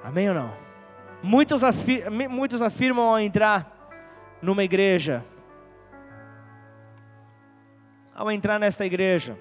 [0.04, 0.54] Amém ou não?
[1.24, 3.72] Muitos, afir muitos afirmam ao entrar
[4.42, 5.24] numa igreja,
[8.14, 9.38] ao entrar nesta igreja,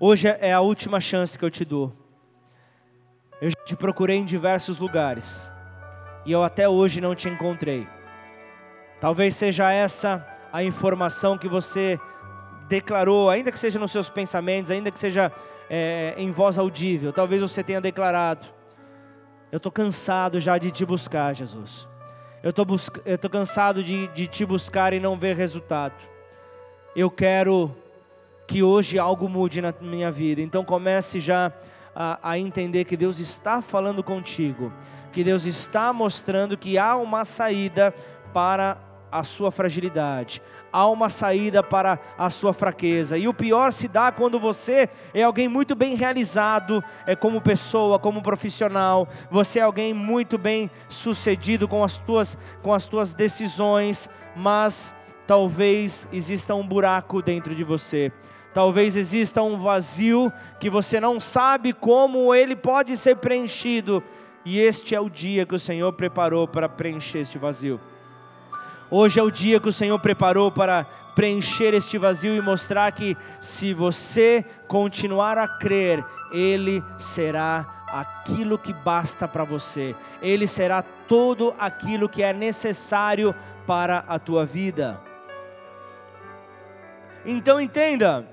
[0.00, 1.92] hoje é a última chance que eu te dou.
[3.38, 5.50] Eu te procurei em diversos lugares
[6.24, 7.86] e eu até hoje não te encontrei.
[8.98, 12.00] Talvez seja essa a informação que você
[12.66, 15.30] declarou, ainda que seja nos seus pensamentos, ainda que seja
[15.68, 17.12] é, em voz audível.
[17.12, 18.55] Talvez você tenha declarado:
[19.50, 21.86] Eu estou cansado já de te buscar, Jesus.
[22.42, 25.94] Eu estou cansado de, de te buscar e não ver resultado.
[26.94, 27.74] Eu quero
[28.46, 30.40] que hoje algo mude na minha vida.
[30.40, 31.52] Então comece já
[31.94, 34.72] a, a entender que Deus está falando contigo,
[35.12, 37.92] que Deus está mostrando que há uma saída
[38.32, 38.78] para
[39.18, 43.16] a sua fragilidade, há uma saída para a sua fraqueza.
[43.16, 47.98] E o pior se dá quando você é alguém muito bem realizado, é como pessoa,
[47.98, 54.08] como profissional, você é alguém muito bem sucedido com as tuas com as tuas decisões,
[54.34, 54.94] mas
[55.26, 58.12] talvez exista um buraco dentro de você.
[58.52, 64.02] Talvez exista um vazio que você não sabe como ele pode ser preenchido,
[64.44, 67.80] e este é o dia que o Senhor preparou para preencher este vazio.
[68.88, 73.16] Hoje é o dia que o Senhor preparou para preencher este vazio e mostrar que,
[73.40, 81.52] se você continuar a crer, Ele será aquilo que basta para você, Ele será todo
[81.58, 83.34] aquilo que é necessário
[83.66, 85.00] para a tua vida.
[87.24, 88.24] Então entenda,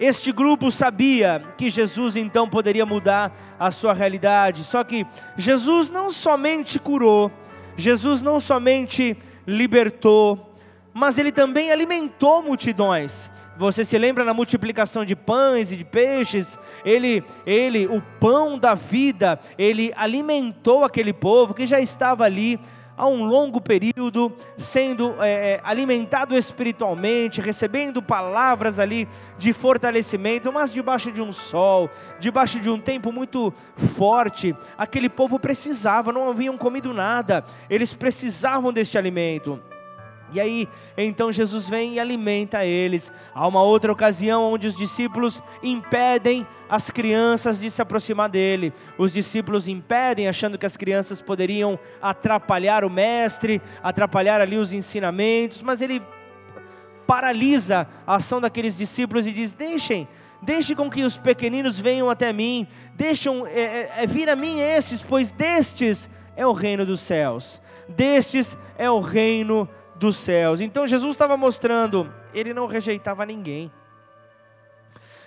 [0.00, 6.10] este grupo sabia que Jesus então poderia mudar a sua realidade, só que Jesus não
[6.10, 7.30] somente curou,
[7.76, 9.16] Jesus não somente
[9.48, 10.52] libertou,
[10.92, 13.30] mas ele também alimentou multidões.
[13.56, 16.58] Você se lembra na multiplicação de pães e de peixes?
[16.84, 22.60] Ele, ele, o pão da vida, ele alimentou aquele povo que já estava ali
[22.98, 29.08] há um longo período, sendo é, é, alimentado espiritualmente, recebendo palavras ali
[29.38, 33.54] de fortalecimento, mas debaixo de um sol, debaixo de um tempo muito
[33.96, 39.62] forte, aquele povo precisava, não haviam comido nada, eles precisavam deste alimento.
[40.32, 43.10] E aí, então Jesus vem e alimenta eles.
[43.34, 48.72] Há uma outra ocasião onde os discípulos impedem as crianças de se aproximar dele.
[48.98, 55.62] Os discípulos impedem, achando que as crianças poderiam atrapalhar o mestre, atrapalhar ali os ensinamentos,
[55.62, 56.02] mas ele
[57.06, 60.06] paralisa a ação daqueles discípulos e diz: Deixem,
[60.42, 64.60] deixem com que os pequeninos venham até mim, deixem é, é, é, vir a mim
[64.60, 69.66] esses, pois destes é o reino dos céus, destes é o reino
[69.98, 70.60] dos céus.
[70.60, 73.70] Então Jesus estava mostrando, ele não rejeitava ninguém.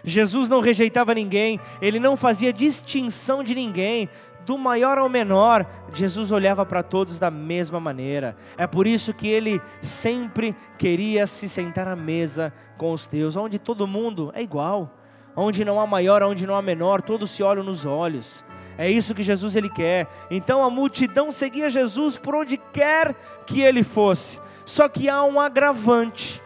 [0.04, 4.10] Jesus não rejeitava ninguém, ele não fazia distinção de ninguém,
[4.46, 8.36] do maior ao menor, Jesus olhava para todos da mesma maneira.
[8.58, 13.60] É por isso que ele sempre queria se sentar à mesa com os teus, onde
[13.60, 14.98] todo mundo é igual,
[15.36, 18.44] onde não há maior, onde não há menor, todos se olham nos olhos.
[18.78, 20.08] É isso que Jesus ele quer.
[20.32, 23.14] Então a multidão seguia Jesus por onde quer
[23.46, 24.40] que ele fosse.
[24.72, 26.42] Só que há um agravante.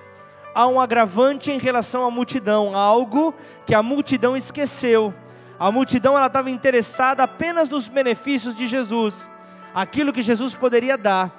[0.55, 3.35] Há um agravante em relação à multidão, algo
[3.67, 5.13] que a multidão esqueceu.
[5.59, 9.29] A multidão ela estava interessada apenas nos benefícios de Jesus,
[9.75, 11.31] aquilo que Jesus poderia dar.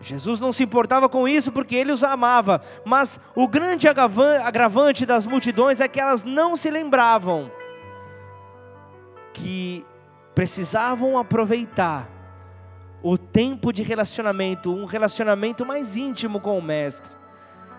[0.00, 5.24] Jesus não se importava com isso porque ele os amava, mas o grande agravante das
[5.24, 7.48] multidões é que elas não se lembravam
[9.32, 9.86] que
[10.34, 12.15] precisavam aproveitar
[13.02, 17.14] o tempo de relacionamento, um relacionamento mais íntimo com o Mestre.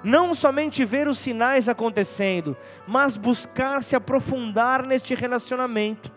[0.04, 2.56] Não somente ver os sinais acontecendo,
[2.88, 6.12] mas buscar se aprofundar neste relacionamento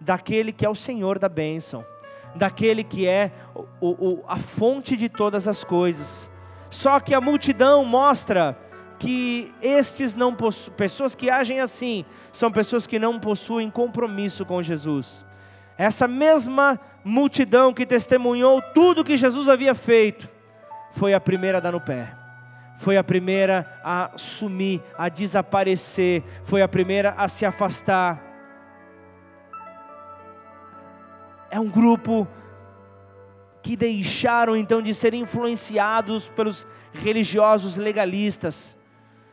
[0.00, 1.84] daquele que é o Senhor da bênção,
[2.34, 3.32] daquele que é
[3.80, 6.30] o, o, a fonte de todas as coisas.
[6.70, 8.58] Só que a multidão mostra
[8.98, 14.62] que estes não possuem, pessoas que agem assim, são pessoas que não possuem compromisso com
[14.62, 15.24] Jesus.
[15.78, 20.28] Essa mesma multidão que testemunhou tudo que Jesus havia feito,
[20.90, 22.12] foi a primeira a dar no pé,
[22.76, 28.20] foi a primeira a sumir, a desaparecer, foi a primeira a se afastar.
[31.48, 32.26] É um grupo
[33.62, 38.76] que deixaram então de ser influenciados pelos religiosos legalistas,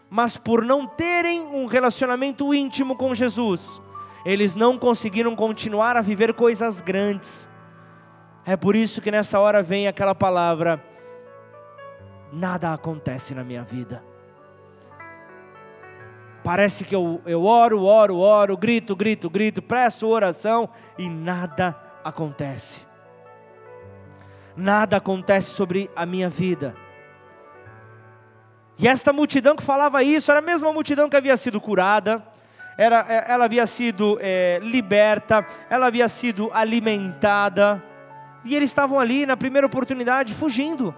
[0.09, 3.81] mas por não terem um relacionamento íntimo com Jesus,
[4.25, 7.47] eles não conseguiram continuar a viver coisas grandes.
[8.43, 10.83] É por isso que nessa hora vem aquela palavra:
[12.33, 14.03] nada acontece na minha vida.
[16.43, 22.85] Parece que eu, eu oro, oro, oro, grito, grito, grito, presto oração e nada acontece.
[24.55, 26.75] Nada acontece sobre a minha vida.
[28.77, 32.23] E esta multidão que falava isso era a mesma multidão que havia sido curada,
[32.77, 37.83] era, é, ela havia sido é, liberta, ela havia sido alimentada,
[38.43, 40.93] e eles estavam ali na primeira oportunidade fugindo,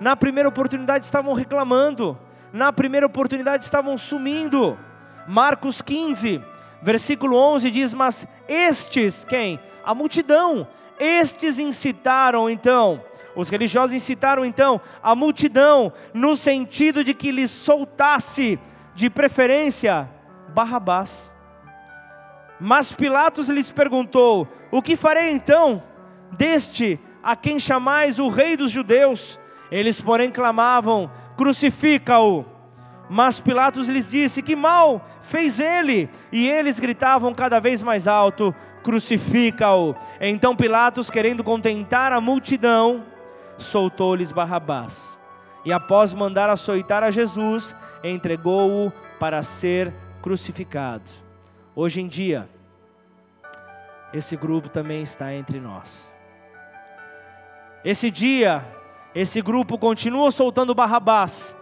[0.00, 2.18] na primeira oportunidade estavam reclamando,
[2.52, 4.78] na primeira oportunidade estavam sumindo.
[5.26, 6.42] Marcos 15,
[6.82, 9.58] versículo 11 diz: Mas estes, quem?
[9.84, 10.66] A multidão,
[10.98, 13.00] estes incitaram então
[13.34, 18.58] os religiosos incitaram então a multidão no sentido de que lhes soltasse,
[18.94, 20.08] de preferência,
[20.52, 21.32] Barrabás.
[22.60, 25.82] Mas Pilatos lhes perguntou: O que farei então
[26.30, 29.40] deste a quem chamais o rei dos judeus?
[29.70, 32.44] Eles, porém, clamavam: Crucifica-o.
[33.08, 36.08] Mas Pilatos lhes disse: Que mal fez ele?
[36.30, 39.94] E eles gritavam cada vez mais alto: Crucifica-o.
[40.20, 43.04] Então Pilatos, querendo contentar a multidão,
[43.58, 45.18] soltou-lhes Barrabás.
[45.64, 49.92] E após mandar açoitar a Jesus, entregou-o para ser
[50.22, 51.10] crucificado.
[51.74, 52.48] Hoje em dia,
[54.14, 56.12] esse grupo também está entre nós.
[57.84, 58.64] Esse dia,
[59.14, 61.56] esse grupo continua soltando Barrabás.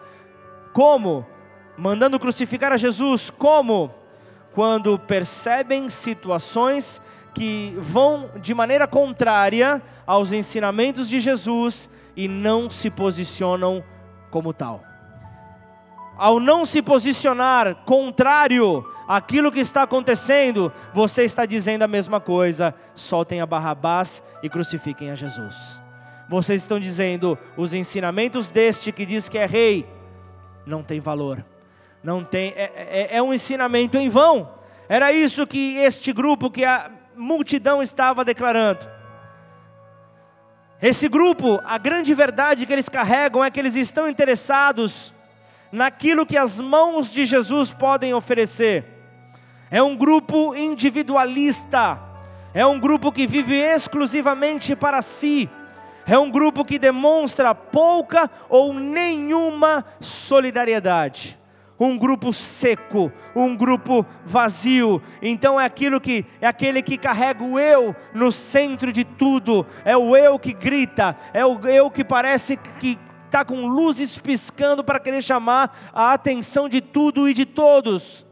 [0.74, 1.26] Como?
[1.76, 3.30] Mandando crucificar a Jesus.
[3.30, 3.92] Como?
[4.52, 7.00] Quando percebem situações
[7.32, 13.82] que vão de maneira contrária aos ensinamentos de Jesus e não se posicionam
[14.30, 14.89] como tal.
[16.20, 22.74] Ao não se posicionar contrário àquilo que está acontecendo, você está dizendo a mesma coisa:
[22.94, 25.80] soltem a Barrabás e crucifiquem a Jesus.
[26.28, 29.88] Vocês estão dizendo os ensinamentos deste que diz que é rei
[30.66, 31.42] não tem valor,
[32.04, 34.46] não tem é, é, é um ensinamento em vão.
[34.90, 38.86] Era isso que este grupo que a multidão estava declarando.
[40.82, 45.14] Esse grupo, a grande verdade que eles carregam é que eles estão interessados
[45.72, 48.84] naquilo que as mãos de Jesus podem oferecer.
[49.70, 51.98] É um grupo individualista,
[52.52, 55.48] é um grupo que vive exclusivamente para si,
[56.06, 61.40] é um grupo que demonstra pouca ou nenhuma solidariedade
[61.80, 65.00] um grupo seco, um grupo vazio.
[65.22, 69.66] Então é aquilo que é aquele que carrega o eu no centro de tudo.
[69.82, 72.98] É o eu que grita, é o eu que parece que
[73.30, 78.26] está com luzes piscando para querer chamar a atenção de tudo e de todos.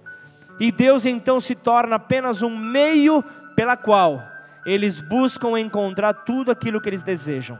[0.59, 3.22] E Deus então se torna apenas um meio
[3.55, 4.20] pela qual
[4.66, 7.59] eles buscam encontrar tudo aquilo que eles desejam.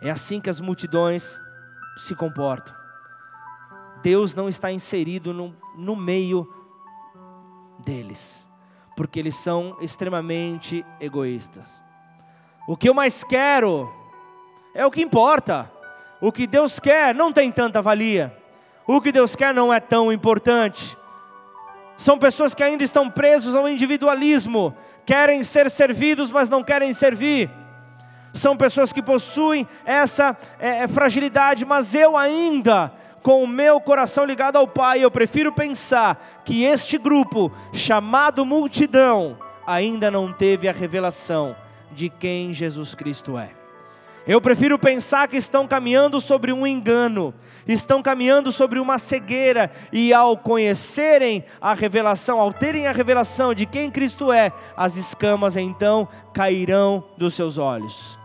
[0.00, 1.40] É assim que as multidões
[1.96, 2.74] se comportam.
[4.00, 6.48] Deus não está inserido no, no meio
[7.84, 8.46] deles,
[8.96, 11.64] porque eles são extremamente egoístas.
[12.68, 13.92] O que eu mais quero
[14.72, 15.75] é o que importa.
[16.20, 18.34] O que Deus quer não tem tanta valia.
[18.86, 20.96] O que Deus quer não é tão importante.
[21.96, 27.50] São pessoas que ainda estão presos ao individualismo, querem ser servidos, mas não querem servir.
[28.34, 32.92] São pessoas que possuem essa é, fragilidade, mas eu ainda
[33.26, 39.36] com o meu coração ligado ao Pai, eu prefiro pensar que este grupo, chamado multidão,
[39.66, 41.56] ainda não teve a revelação
[41.90, 43.55] de quem Jesus Cristo é.
[44.26, 47.32] Eu prefiro pensar que estão caminhando sobre um engano,
[47.66, 53.66] estão caminhando sobre uma cegueira, e ao conhecerem a revelação, ao terem a revelação de
[53.66, 58.18] quem Cristo é, as escamas então cairão dos seus olhos.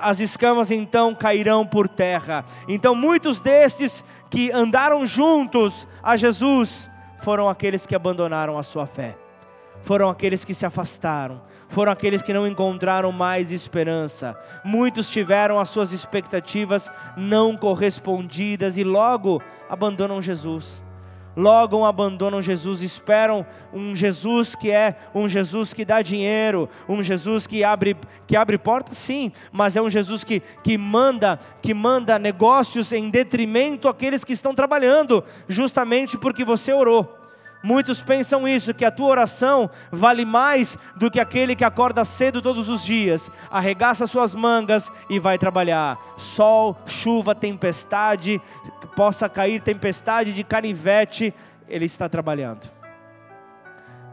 [0.00, 2.46] As escamas então cairão por terra.
[2.66, 9.18] Então muitos destes que andaram juntos a Jesus foram aqueles que abandonaram a sua fé.
[9.82, 14.38] foram aqueles que se afastaram, foram aqueles que não encontraram mais esperança.
[14.64, 20.82] Muitos tiveram as suas expectativas não correspondidas e logo abandonam Jesus
[21.36, 27.46] logo abandonam Jesus, esperam um Jesus que é um Jesus que dá dinheiro, um Jesus
[27.46, 27.94] que abre,
[28.26, 33.10] que abre portas, sim, mas é um Jesus que, que manda, que manda negócios em
[33.10, 37.15] detrimento àqueles que estão trabalhando, justamente porque você orou.
[37.66, 42.40] Muitos pensam isso, que a tua oração vale mais do que aquele que acorda cedo
[42.40, 45.98] todos os dias, arregaça suas mangas e vai trabalhar.
[46.16, 48.40] Sol, chuva, tempestade,
[48.94, 51.34] possa cair tempestade de canivete,
[51.68, 52.70] ele está trabalhando.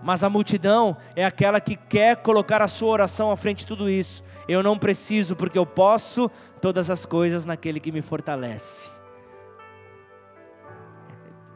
[0.02, 3.88] Mas a multidão é aquela que quer colocar a sua oração à frente de tudo
[3.88, 4.24] isso.
[4.48, 6.28] Eu não preciso, porque eu posso
[6.60, 9.03] todas as coisas naquele que me fortalece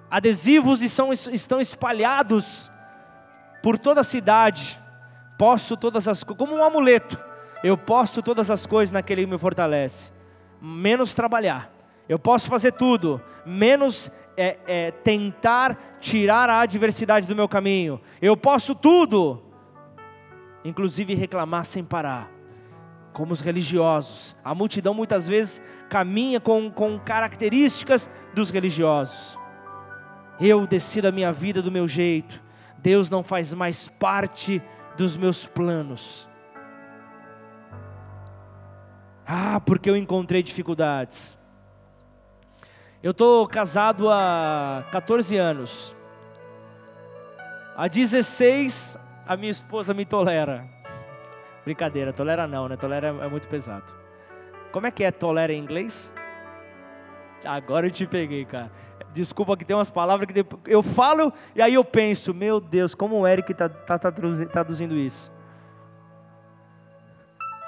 [0.09, 2.71] adesivos estão espalhados
[3.61, 4.79] por toda a cidade.
[5.37, 7.19] Posso todas as coisas, como um amuleto.
[7.63, 10.11] Eu posso todas as coisas naquele que me fortalece.
[10.61, 11.71] Menos trabalhar.
[12.07, 17.99] Eu posso fazer tudo, menos é, é, tentar tirar a adversidade do meu caminho.
[18.21, 19.43] Eu posso tudo,
[20.63, 22.31] inclusive reclamar sem parar.
[23.11, 24.37] Como os religiosos.
[24.43, 29.37] A multidão muitas vezes caminha com, com características dos religiosos
[30.39, 32.41] eu decido a minha vida do meu jeito,
[32.77, 34.61] Deus não faz mais parte
[34.95, 36.29] dos meus planos.
[39.25, 41.37] Ah, porque eu encontrei dificuldades.
[43.03, 45.95] Eu estou casado há 14 anos.
[47.75, 50.67] Há 16, a minha esposa me tolera.
[51.63, 52.77] Brincadeira, tolera não, né?
[52.77, 53.93] Tolera é muito pesado.
[54.71, 56.11] Como é que é tolera em inglês?
[57.43, 58.71] Agora eu te peguei, cara.
[59.13, 63.19] Desculpa que tem umas palavras que eu falo e aí eu penso, meu Deus, como
[63.19, 65.31] o Eric está tá, tá traduzindo isso?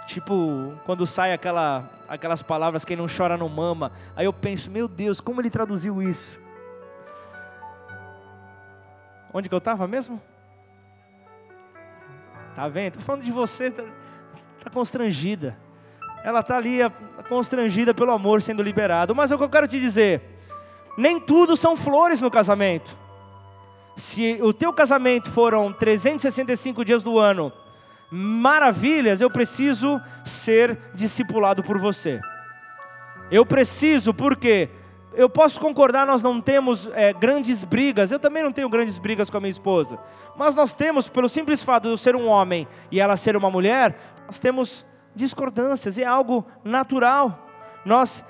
[0.05, 3.91] Tipo, quando sai aquela, aquelas palavras, quem não chora não mama.
[4.15, 6.39] Aí eu penso, meu Deus, como ele traduziu isso?
[9.31, 10.19] Onde que eu estava mesmo?
[12.55, 12.87] Tá vendo?
[12.95, 13.83] Estou falando de você, tá,
[14.63, 15.55] tá constrangida.
[16.23, 16.79] Ela está ali
[17.27, 19.15] constrangida pelo amor sendo liberado.
[19.15, 20.21] Mas é o que eu quero te dizer
[20.99, 22.93] nem tudo são flores no casamento.
[23.95, 27.53] Se o teu casamento foram 365 dias do ano,
[28.11, 32.19] maravilhas, eu preciso ser discipulado por você.
[33.31, 34.67] Eu preciso, porque
[35.13, 39.29] eu posso concordar, nós não temos é, grandes brigas, eu também não tenho grandes brigas
[39.29, 39.97] com a minha esposa,
[40.35, 43.49] mas nós temos, pelo simples fato de eu ser um homem e ela ser uma
[43.49, 43.97] mulher,
[44.27, 44.85] nós temos
[45.19, 47.47] discordâncias, é algo natural.
[47.85, 48.25] Nós,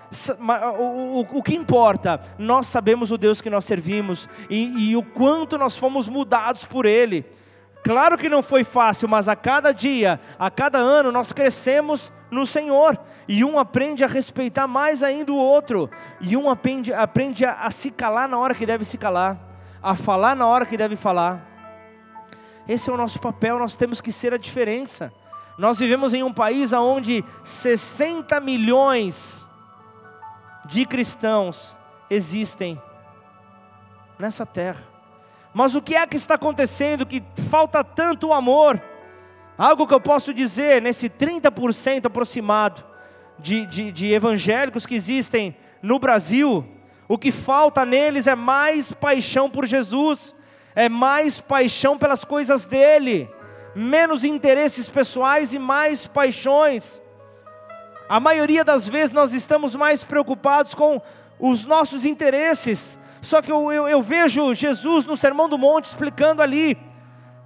[0.77, 5.03] o, o, o, que importa, nós sabemos o Deus que nós servimos e, e o
[5.03, 7.25] quanto nós fomos mudados por Ele.
[7.83, 12.45] Claro que não foi fácil, mas a cada dia, a cada ano, nós crescemos no
[12.45, 12.99] Senhor.
[13.27, 15.89] E um aprende a respeitar mais ainda o outro.
[16.19, 19.39] E um aprende, aprende a, a se calar na hora que deve se calar,
[19.81, 21.47] a falar na hora que deve falar.
[22.67, 25.11] Esse é o nosso papel, nós temos que ser a diferença.
[25.59, 29.45] Nós vivemos em um país onde 60 milhões
[30.65, 31.75] de cristãos
[32.09, 32.81] existem
[34.17, 34.81] nessa terra.
[35.53, 38.81] Mas o que é que está acontecendo que falta tanto amor?
[39.57, 42.81] Algo que eu posso dizer nesse 30% aproximado
[43.37, 46.65] de, de, de evangélicos que existem no Brasil,
[47.05, 50.33] o que falta neles é mais paixão por Jesus,
[50.73, 53.29] é mais paixão pelas coisas dele
[53.79, 57.01] menos interesses pessoais e mais paixões.
[58.07, 61.01] A maioria das vezes nós estamos mais preocupados com
[61.39, 62.99] os nossos interesses.
[63.21, 66.77] Só que eu, eu, eu vejo Jesus no Sermão do Monte explicando ali: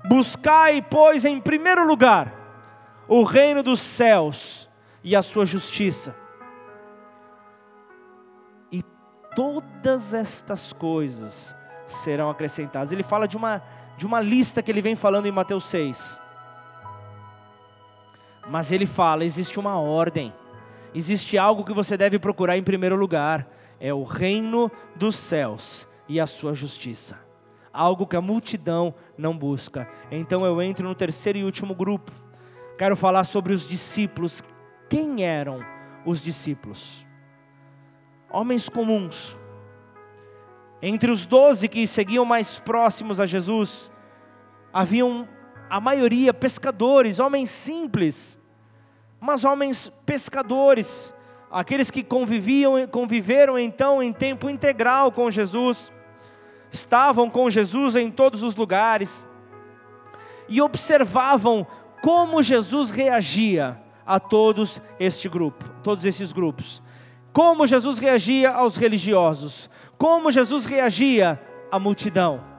[0.06, 2.34] buscai, pois, em primeiro lugar,
[3.08, 4.70] o reino dos céus
[5.04, 6.16] e a sua justiça.
[8.72, 8.82] E
[9.36, 11.56] todas estas coisas
[11.86, 12.92] serão acrescentadas.
[12.92, 13.62] Ele fala de uma
[13.98, 16.23] de uma lista que ele vem falando em Mateus 6.
[18.48, 20.34] Mas ele fala: existe uma ordem,
[20.94, 23.48] existe algo que você deve procurar em primeiro lugar:
[23.80, 27.20] é o reino dos céus e a sua justiça.
[27.72, 29.88] Algo que a multidão não busca.
[30.12, 32.12] Então eu entro no terceiro e último grupo.
[32.78, 34.44] Quero falar sobre os discípulos.
[34.90, 35.60] Quem eram
[36.06, 37.06] os discípulos?
[38.30, 39.38] Homens comuns,
[40.82, 43.90] entre os doze que seguiam mais próximos a Jesus,
[44.74, 45.28] haviam
[45.74, 48.40] a maioria pescadores, homens simples,
[49.20, 51.12] mas homens pescadores,
[51.50, 55.92] aqueles que conviviam, conviveram então em tempo integral com Jesus,
[56.72, 59.26] estavam com Jesus em todos os lugares.
[60.48, 61.66] e observavam
[62.04, 66.84] como Jesus reagia a todos este grupo, todos esses grupos.
[67.32, 69.68] Como Jesus reagia aos religiosos,
[69.98, 72.53] como Jesus reagia à multidão.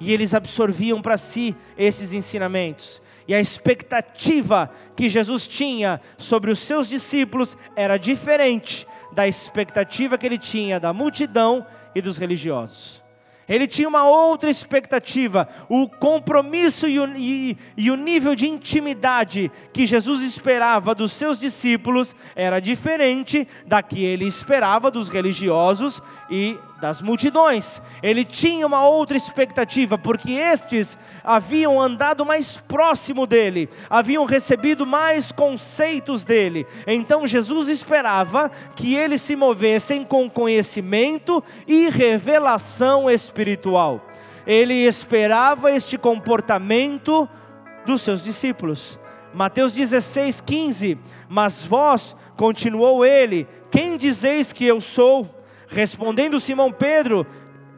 [0.00, 3.02] E eles absorviam para si esses ensinamentos.
[3.28, 10.26] E a expectativa que Jesus tinha sobre os seus discípulos era diferente da expectativa que
[10.26, 13.00] ele tinha da multidão e dos religiosos.
[13.50, 19.50] Ele tinha uma outra expectativa, o compromisso e o, e, e o, nível de intimidade
[19.72, 26.56] que Jesus esperava dos seus discípulos era diferente da que ele esperava dos religiosos e
[26.80, 27.80] das multidões.
[28.02, 35.30] Ele tinha uma outra expectativa, porque estes haviam andado mais próximo dele, haviam recebido mais
[35.30, 36.66] conceitos dele.
[36.86, 44.06] Então Jesus esperava que eles se movessem com conhecimento e revelação espiritual.
[44.46, 47.28] Ele esperava este comportamento
[47.84, 48.98] dos seus discípulos.
[49.32, 50.98] Mateus 16, 15.
[51.28, 55.39] Mas vós, continuou ele, quem dizeis que eu sou?
[55.70, 57.26] Respondendo Simão Pedro,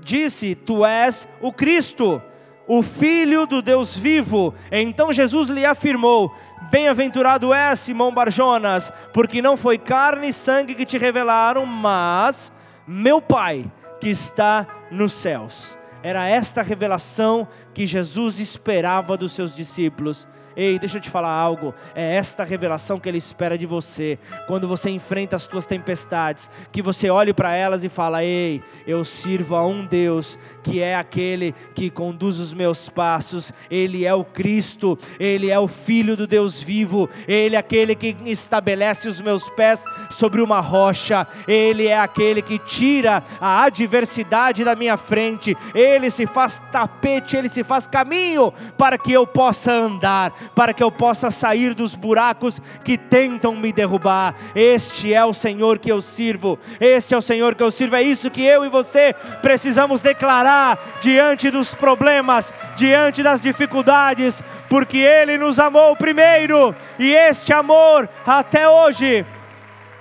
[0.00, 2.20] disse: Tu és o Cristo,
[2.66, 4.54] o Filho do Deus vivo.
[4.70, 6.34] Então Jesus lhe afirmou:
[6.70, 12.50] Bem-aventurado és, Simão Barjonas, porque não foi carne e sangue que te revelaram, mas
[12.86, 13.70] meu Pai
[14.00, 15.78] que está nos céus.
[16.02, 20.26] Era esta revelação que Jesus esperava dos seus discípulos.
[20.56, 21.74] Ei, deixa eu te falar algo.
[21.94, 24.18] É esta revelação que Ele espera de você.
[24.46, 29.04] Quando você enfrenta as tuas tempestades, que você olhe para elas e fala: Ei, eu
[29.04, 33.52] sirvo a um Deus que é aquele que conduz os meus passos.
[33.70, 34.98] Ele é o Cristo.
[35.18, 37.08] Ele é o Filho do Deus vivo.
[37.26, 41.26] Ele é aquele que estabelece os meus pés sobre uma rocha.
[41.46, 45.56] Ele é aquele que tira a adversidade da minha frente.
[45.74, 47.36] Ele se faz tapete.
[47.36, 51.94] Ele se faz caminho para que eu possa andar para que eu possa sair dos
[51.94, 54.34] buracos que tentam me derrubar.
[54.54, 57.96] Este é o Senhor que eu sirvo, este é o Senhor que eu sirvo.
[57.96, 64.98] É isso que eu e você precisamos declarar diante dos problemas, diante das dificuldades, porque
[64.98, 69.24] Ele nos amou primeiro e este amor até hoje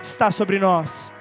[0.01, 1.11] está sobre nós.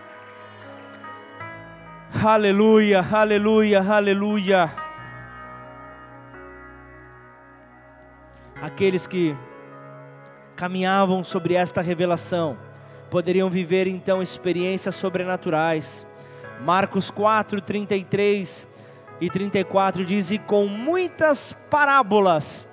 [2.22, 4.79] Aleluia, aleluia, aleluia.
[8.60, 9.36] Aqueles que
[10.56, 12.58] caminhavam sobre esta revelação
[13.10, 16.06] poderiam viver então experiências sobrenaturais.
[16.62, 18.66] Marcos 4, 33
[19.20, 22.68] e 34 diz: E com muitas parábolas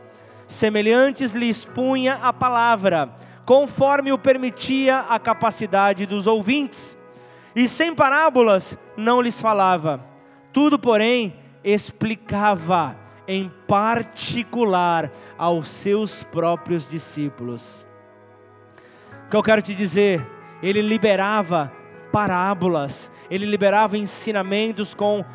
[0.48, 3.10] semelhantes lhe expunha a palavra,
[3.46, 6.98] conforme o permitia a capacidade dos ouvintes.
[7.56, 10.06] E sem parábolas não lhes falava,
[10.54, 11.34] tudo, porém,
[11.64, 12.96] explicava
[13.28, 17.86] em particular aos seus próprios discípulos.
[19.26, 20.26] O que eu quero te dizer,
[20.64, 21.72] ele liberava
[22.12, 25.26] parábolas, ele liberava ensinamentos com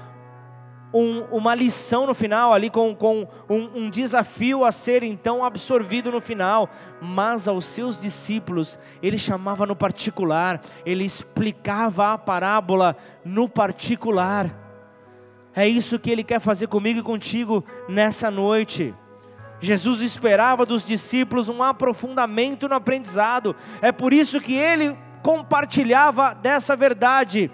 [0.92, 6.12] um, uma lição no final, ali com, com um, um, desafio a ser então absorvido
[6.12, 6.68] no final,
[7.00, 14.61] mas aos seus discípulos ele chamava no particular, ele explicava a parábola no particular.
[15.54, 18.94] É isso que Ele quer fazer comigo e contigo nessa noite.
[19.60, 26.74] Jesus esperava dos discípulos um aprofundamento no aprendizado, é por isso que Ele compartilhava dessa
[26.74, 27.50] verdade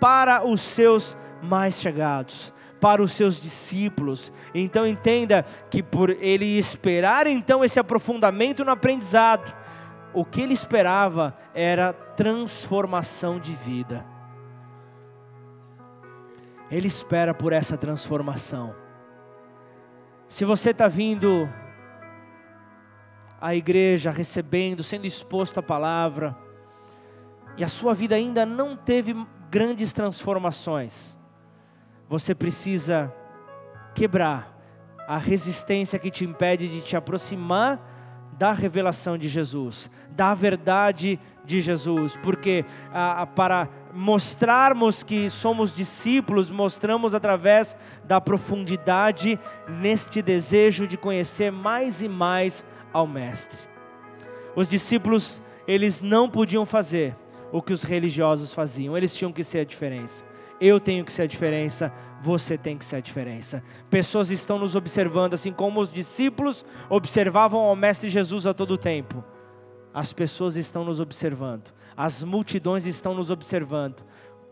[0.00, 4.32] para os seus mais chegados, para os seus discípulos.
[4.54, 9.54] Então entenda que por ele esperar então esse aprofundamento no aprendizado,
[10.14, 14.04] o que ele esperava era transformação de vida.
[16.70, 18.74] Ele espera por essa transformação.
[20.28, 21.48] Se você está vindo
[23.40, 26.36] à igreja, recebendo, sendo exposto à palavra,
[27.56, 29.14] e a sua vida ainda não teve
[29.50, 31.18] grandes transformações,
[32.08, 33.12] você precisa
[33.94, 34.56] quebrar
[35.08, 37.80] a resistência que te impede de te aproximar
[38.40, 46.50] da revelação de Jesus, da verdade de Jesus, porque ah, para mostrarmos que somos discípulos,
[46.50, 49.38] mostramos através da profundidade
[49.68, 52.64] neste desejo de conhecer mais e mais
[52.94, 53.58] ao Mestre.
[54.56, 57.14] Os discípulos, eles não podiam fazer
[57.52, 60.24] o que os religiosos faziam, eles tinham que ser a diferença.
[60.60, 63.62] Eu tenho que ser a diferença, você tem que ser a diferença.
[63.88, 69.24] Pessoas estão nos observando, assim como os discípulos observavam ao Mestre Jesus a todo tempo.
[69.94, 74.02] As pessoas estão nos observando as multidões estão nos observando,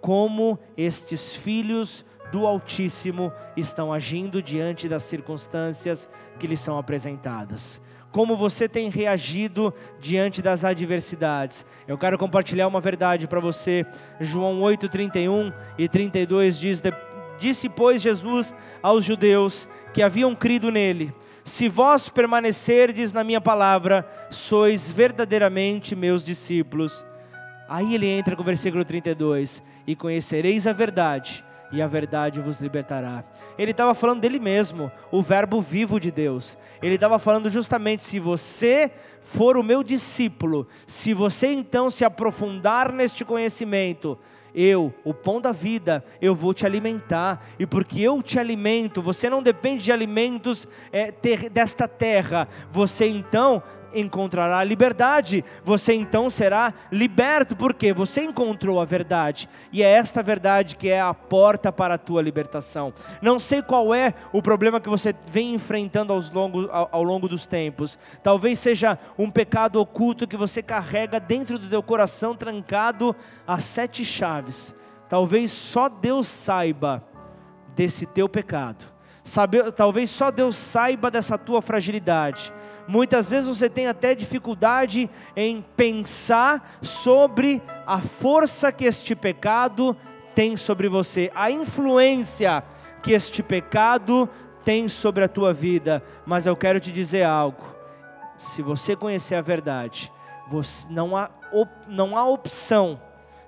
[0.02, 7.80] como estes filhos do Altíssimo estão agindo diante das circunstâncias que lhes são apresentadas.
[8.10, 11.66] Como você tem reagido diante das adversidades?
[11.86, 13.84] Eu quero compartilhar uma verdade para você.
[14.18, 16.82] João 8, 31 e 32 diz:
[17.38, 21.12] Disse, pois, Jesus aos judeus que haviam crido nele:
[21.44, 27.06] Se vós permanecerdes na minha palavra, sois verdadeiramente meus discípulos.
[27.68, 32.60] Aí ele entra com o versículo 32: E conhecereis a verdade, e a verdade vos
[32.60, 33.24] libertará.
[33.58, 36.56] Ele estava falando dele mesmo, o Verbo vivo de Deus.
[36.82, 38.90] Ele estava falando justamente: se você
[39.20, 44.18] for o meu discípulo, se você então se aprofundar neste conhecimento,
[44.54, 49.28] eu, o pão da vida, eu vou te alimentar, e porque eu te alimento, você
[49.28, 53.62] não depende de alimentos é, ter, desta terra, você então
[53.94, 60.76] encontrará liberdade, você então será liberto, porque você encontrou a verdade, e é esta verdade
[60.76, 62.92] que é a porta para a tua libertação.
[63.20, 67.46] Não sei qual é o problema que você vem enfrentando aos ao, ao longo dos
[67.46, 73.14] tempos, talvez seja um pecado oculto que você carrega dentro do teu coração, trancado
[73.46, 74.74] a sete chaves,
[75.08, 77.04] talvez só Deus saiba
[77.74, 78.87] desse teu pecado.
[79.76, 82.52] Talvez só Deus saiba dessa tua fragilidade.
[82.86, 89.96] Muitas vezes você tem até dificuldade em pensar sobre a força que este pecado
[90.34, 92.64] tem sobre você, a influência
[93.02, 94.28] que este pecado
[94.64, 96.02] tem sobre a tua vida.
[96.24, 97.62] Mas eu quero te dizer algo:
[98.36, 100.10] se você conhecer a verdade,
[100.48, 101.30] você, não, há,
[101.86, 103.00] não há opção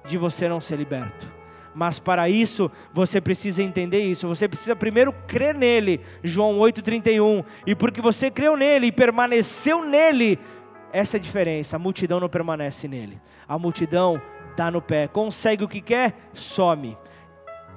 [0.04, 1.39] de você não ser liberto
[1.74, 4.26] mas para isso você precisa entender isso.
[4.28, 7.44] Você precisa primeiro crer nele, João 8:31.
[7.66, 10.38] E porque você creu nele e permaneceu nele,
[10.92, 11.76] essa é a diferença.
[11.76, 13.20] A multidão não permanece nele.
[13.48, 14.20] A multidão
[14.56, 16.96] dá no pé, consegue o que quer, some.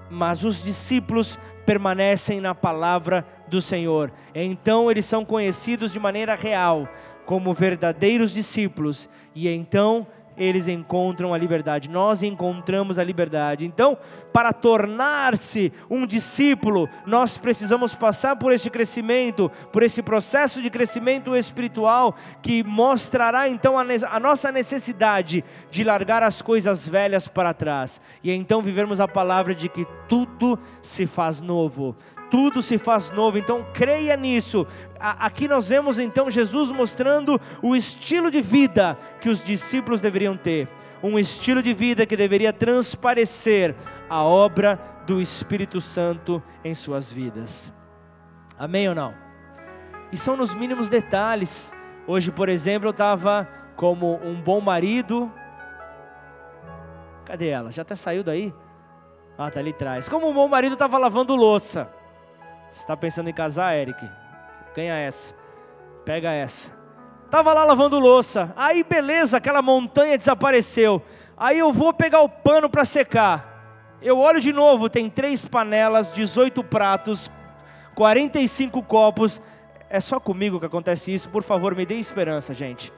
[0.10, 4.12] Mas os discípulos permanecem na palavra do Senhor.
[4.34, 6.88] Então eles são conhecidos de maneira real
[7.26, 10.06] como verdadeiros discípulos e então
[10.38, 13.66] eles encontram a liberdade, nós encontramos a liberdade.
[13.66, 13.98] Então,
[14.32, 21.36] para tornar-se um discípulo, nós precisamos passar por este crescimento, por esse processo de crescimento
[21.36, 28.02] espiritual que mostrará então a, a nossa necessidade de largar as coisas velhas para trás.
[28.24, 31.96] E então vivermos a palavra de que tudo se faz novo
[32.34, 33.38] tudo se faz novo.
[33.38, 34.66] Então creia nisso.
[35.00, 40.68] Aqui nós vemos então Jesus mostrando o estilo de vida que os discípulos deveriam ter.
[41.04, 43.76] Um estilo de vida que deveria transparecer
[44.10, 47.72] a obra do Espírito Santo em suas vidas.
[48.58, 49.14] Amém ou não?
[50.12, 51.72] E são nos mínimos detalhes.
[52.08, 55.32] Hoje, por exemplo, eu estava como um bom marido.
[57.26, 57.70] Cadê ela?
[57.70, 58.52] Já até saiu daí?
[59.38, 60.10] Ah, tá ali atrás.
[60.10, 62.02] Como um bom marido estava lavando louça.
[62.74, 64.10] Está pensando em casar, Eric?
[64.76, 65.36] Ganha essa.
[66.04, 66.72] Pega essa.
[67.30, 68.52] Tava lá lavando louça.
[68.56, 71.02] Aí, beleza, aquela montanha desapareceu.
[71.38, 73.98] Aí eu vou pegar o pano para secar.
[74.02, 77.32] Eu olho de novo, tem três panelas, 18 pratos,
[77.96, 79.42] 45 copos.
[79.90, 81.30] É só comigo que acontece isso.
[81.30, 82.92] Por favor, me dê esperança, gente.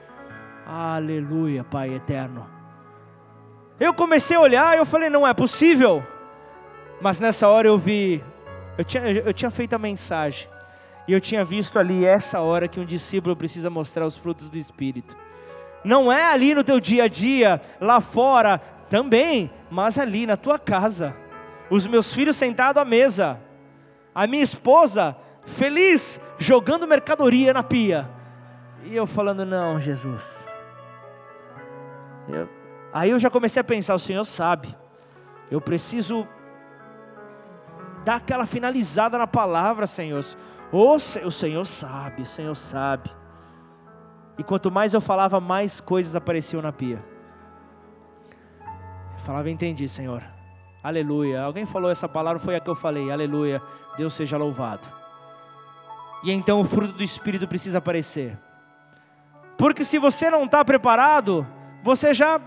[0.65, 2.49] Aleluia, Pai eterno.
[3.79, 6.01] Eu comecei a olhar e eu falei, não é possível.
[7.01, 8.23] Mas nessa hora eu vi
[8.77, 10.47] eu tinha, eu tinha feito a mensagem.
[11.07, 14.57] E eu tinha visto ali essa hora que um discípulo precisa mostrar os frutos do
[14.57, 15.15] Espírito.
[15.83, 18.57] Não é ali no teu dia a dia, lá fora
[18.89, 21.15] também, mas ali na tua casa.
[21.69, 23.39] Os meus filhos sentados à mesa.
[24.13, 25.15] A minha esposa
[25.45, 28.09] feliz jogando mercadoria na pia.
[28.83, 30.47] E eu falando, não, Jesus.
[32.27, 32.49] Eu,
[32.91, 34.75] aí eu já comecei a pensar, o Senhor sabe.
[35.51, 36.27] Eu preciso
[38.05, 40.23] dá aquela finalizada na palavra, Senhor.
[40.71, 43.09] Oh, o Senhor sabe, o Senhor sabe.
[44.37, 47.03] E quanto mais eu falava, mais coisas apareciam na pia.
[49.17, 50.23] Eu falava, entendi, Senhor.
[50.83, 51.41] Aleluia.
[51.41, 53.11] Alguém falou essa palavra, foi a que eu falei.
[53.11, 53.59] Aleluia.
[53.97, 54.87] Deus seja louvado.
[56.23, 58.37] E então o fruto do Espírito precisa aparecer.
[59.57, 61.47] Porque se você não está preparado,
[61.81, 62.39] você já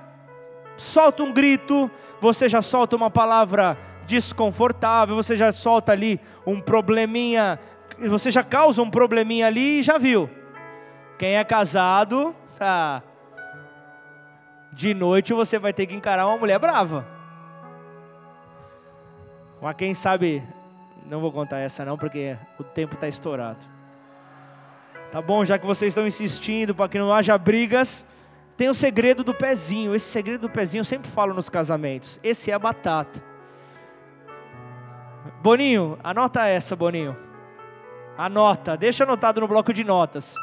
[0.76, 1.90] solta um grito,
[2.20, 3.76] você já solta uma palavra
[4.08, 7.60] desconfortável, você já solta ali um probleminha,
[8.08, 10.30] você já causa um probleminha ali e já viu.
[11.18, 13.02] Quem é casado, tá.
[14.72, 17.06] De noite você vai ter que encarar uma mulher brava.
[19.60, 20.42] Mas quem sabe,
[21.04, 23.58] não vou contar essa não, porque o tempo está estourado.
[25.12, 28.06] Tá bom, já que vocês estão insistindo para que não haja brigas,
[28.56, 29.94] tem o segredo do pezinho.
[29.94, 32.18] Esse segredo do pezinho eu sempre falo nos casamentos.
[32.22, 33.27] Esse é a batata.
[35.40, 37.16] Boninho, anota essa, Boninho.
[38.16, 40.34] Anota, deixa anotado no bloco de notas.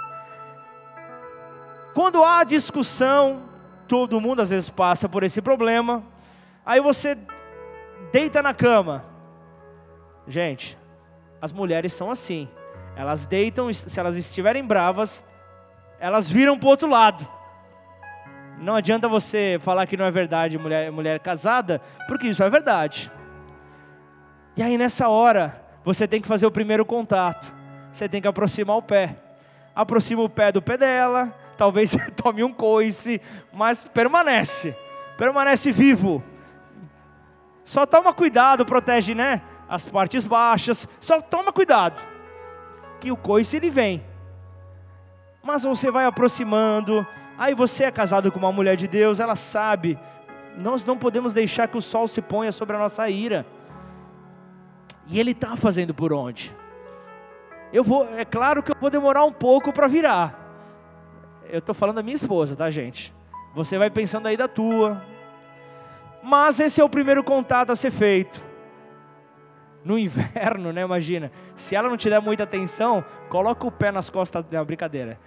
[1.93, 3.43] Quando há discussão,
[3.87, 6.03] todo mundo às vezes passa por esse problema.
[6.65, 7.17] Aí você
[8.11, 9.05] deita na cama.
[10.27, 10.77] Gente,
[11.41, 12.49] as mulheres são assim.
[12.95, 15.23] Elas deitam, se elas estiverem bravas,
[15.99, 17.27] elas viram para o outro lado.
[18.57, 23.11] Não adianta você falar que não é verdade mulher, mulher casada, porque isso é verdade.
[24.55, 27.53] E aí nessa hora, você tem que fazer o primeiro contato.
[27.91, 29.15] Você tem que aproximar o pé.
[29.75, 34.75] Aproxima o pé do pé dela, talvez tome um coice, mas permanece.
[35.17, 36.23] Permanece vivo.
[37.63, 39.41] Só toma cuidado, protege, né?
[39.67, 40.87] As partes baixas.
[40.99, 42.01] Só toma cuidado.
[43.01, 44.05] Que o coice ele vem.
[45.43, 47.05] Mas você vai aproximando,
[47.37, 49.99] Aí você é casado com uma mulher de Deus, ela sabe.
[50.57, 53.45] Nós não podemos deixar que o sol se ponha sobre a nossa ira.
[55.07, 56.55] E ele está fazendo por onde?
[57.71, 60.41] Eu vou, é claro que eu vou demorar um pouco para virar.
[61.49, 63.13] Eu estou falando da minha esposa, tá, gente?
[63.53, 65.01] Você vai pensando aí da tua.
[66.23, 68.41] Mas esse é o primeiro contato a ser feito.
[69.83, 70.81] No inverno, né?
[70.81, 71.31] Imagina.
[71.55, 74.43] Se ela não te der muita atenção, coloca o pé nas costas.
[74.49, 75.19] Não, brincadeira.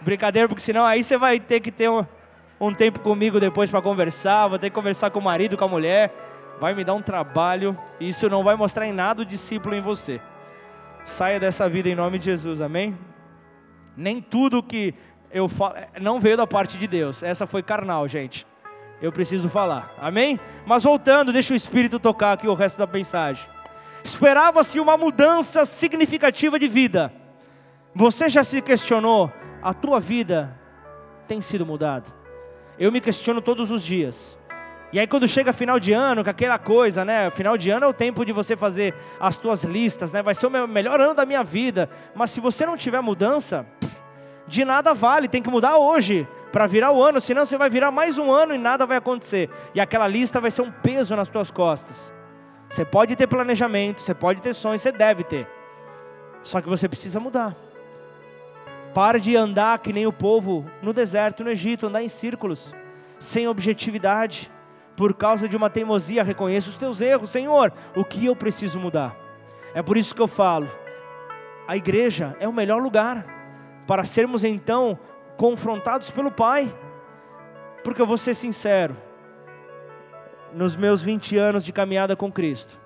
[0.00, 2.06] Brincadeira, porque senão aí você vai ter que ter um,
[2.60, 5.68] um tempo comigo depois para conversar, vou ter que conversar com o marido, com a
[5.68, 6.12] mulher,
[6.60, 9.80] vai me dar um trabalho, e isso não vai mostrar em nada o discípulo em
[9.80, 10.20] você.
[11.04, 12.98] Saia dessa vida em nome de Jesus, amém?
[13.96, 14.94] Nem tudo que
[15.30, 18.46] eu falo não veio da parte de Deus, essa foi carnal, gente.
[19.02, 20.38] Eu preciso falar, amém?
[20.64, 23.46] Mas voltando, deixa o Espírito tocar aqui o resto da mensagem.
[24.02, 27.12] Esperava-se uma mudança significativa de vida.
[27.94, 29.32] Você já se questionou
[29.62, 30.58] a tua vida
[31.26, 32.06] tem sido mudada?
[32.78, 34.38] Eu me questiono todos os dias.
[34.94, 37.28] E aí quando chega final de ano, com aquela coisa, né?
[37.28, 40.22] Final de ano é o tempo de você fazer as tuas listas, né?
[40.22, 41.90] Vai ser o melhor ano da minha vida.
[42.14, 43.66] Mas se você não tiver mudança,
[44.46, 47.90] de nada vale, tem que mudar hoje para virar o ano, senão você vai virar
[47.90, 49.50] mais um ano e nada vai acontecer.
[49.74, 52.14] E aquela lista vai ser um peso nas tuas costas.
[52.68, 55.48] Você pode ter planejamento, você pode ter sonhos, você deve ter.
[56.40, 57.56] Só que você precisa mudar.
[58.94, 62.72] Pare de andar que nem o povo no deserto, no Egito, andar em círculos,
[63.18, 64.54] sem objetividade,
[64.96, 66.22] por causa de uma teimosia.
[66.22, 67.72] Reconheça os teus erros, Senhor.
[67.94, 69.16] O que eu preciso mudar?
[69.74, 70.68] É por isso que eu falo:
[71.66, 73.26] a igreja é o melhor lugar
[73.86, 74.98] para sermos então
[75.36, 76.74] confrontados pelo Pai.
[77.82, 78.96] Porque eu vou ser sincero,
[80.54, 82.78] nos meus 20 anos de caminhada com Cristo,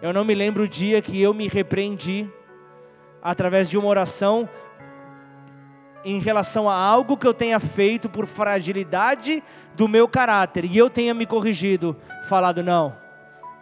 [0.00, 2.26] eu não me lembro o dia que eu me repreendi
[3.22, 4.48] através de uma oração
[6.04, 9.42] em relação a algo que eu tenha feito por fragilidade
[9.74, 12.96] do meu caráter e eu tenha me corrigido, falado não,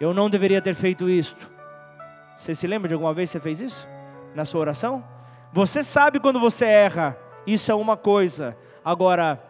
[0.01, 1.51] eu não deveria ter feito isto.
[2.37, 3.89] Você se lembra de alguma vez que você fez isso
[4.35, 5.05] na sua oração?
[5.53, 8.57] Você sabe quando você erra, isso é uma coisa.
[8.85, 9.43] Agora,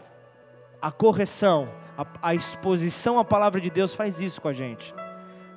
[0.80, 4.94] a correção, a, a exposição à palavra de Deus faz isso com a gente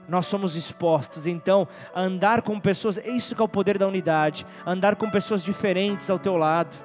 [0.07, 1.25] nós somos expostos.
[1.25, 5.41] Então, andar com pessoas, é isso que é o poder da unidade, andar com pessoas
[5.41, 6.75] diferentes ao teu lado.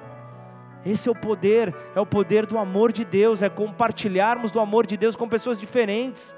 [0.87, 4.87] Esse é o poder, é o poder do amor de Deus, é compartilharmos do amor
[4.87, 6.33] de Deus com pessoas diferentes.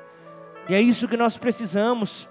[0.67, 2.27] E é isso que nós precisamos.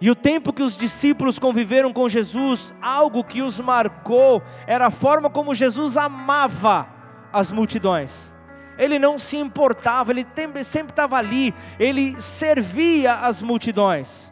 [0.00, 4.90] E o tempo que os discípulos conviveram com Jesus, algo que os marcou, era a
[4.90, 6.86] forma como Jesus amava
[7.32, 8.32] as multidões.
[8.78, 10.26] Ele não se importava, ele
[10.62, 14.30] sempre estava ali, ele servia as multidões,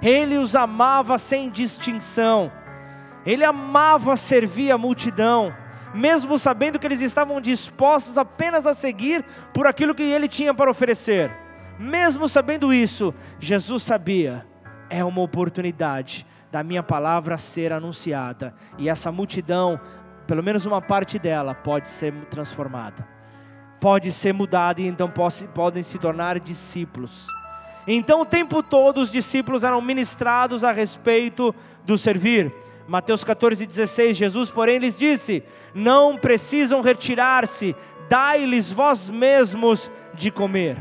[0.00, 2.50] ele os amava sem distinção.
[3.24, 5.54] Ele amava servir a multidão,
[5.94, 10.70] mesmo sabendo que eles estavam dispostos apenas a seguir por aquilo que ele tinha para
[10.70, 11.30] oferecer.
[11.78, 14.46] Mesmo sabendo isso, Jesus sabia,
[14.88, 19.80] é uma oportunidade da minha palavra ser anunciada, e essa multidão,
[20.26, 23.06] pelo menos uma parte dela, pode ser transformada,
[23.80, 25.12] pode ser mudada, e então
[25.54, 27.26] podem se tornar discípulos.
[27.86, 31.54] Então, o tempo todo, os discípulos eram ministrados a respeito
[31.84, 32.52] do servir.
[32.90, 37.76] Mateus 14, 16, Jesus, porém, lhes disse: Não precisam retirar-se,
[38.08, 40.76] dai-lhes vós mesmos de comer.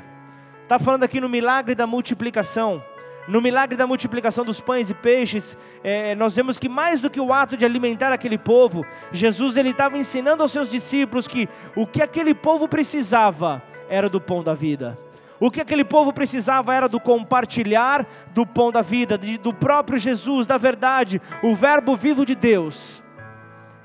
[0.63, 2.83] Está falando aqui no milagre da multiplicação.
[3.27, 7.21] No milagre da multiplicação dos pães e peixes, é, nós vemos que mais do que
[7.21, 11.85] o ato de alimentar aquele povo, Jesus ele estava ensinando aos seus discípulos que o
[11.85, 14.97] que aquele povo precisava era do pão da vida.
[15.39, 19.97] O que aquele povo precisava era do compartilhar do pão da vida, de, do próprio
[19.97, 23.01] Jesus, da verdade, o Verbo vivo de Deus.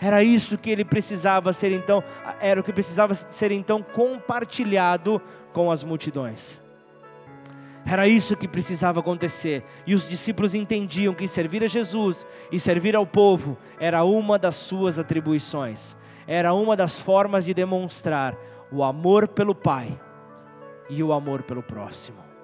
[0.01, 2.03] Era isso que ele precisava ser então,
[2.41, 6.61] era o que precisava ser então compartilhado com as multidões.
[7.87, 9.63] Era isso que precisava acontecer.
[9.87, 14.57] E os discípulos entendiam que servir a Jesus e servir ao povo era uma das
[14.57, 15.97] suas atribuições,
[16.27, 18.35] era uma das formas de demonstrar
[18.73, 19.97] o amor pelo Pai
[20.89, 22.35] e o amor pelo próximo.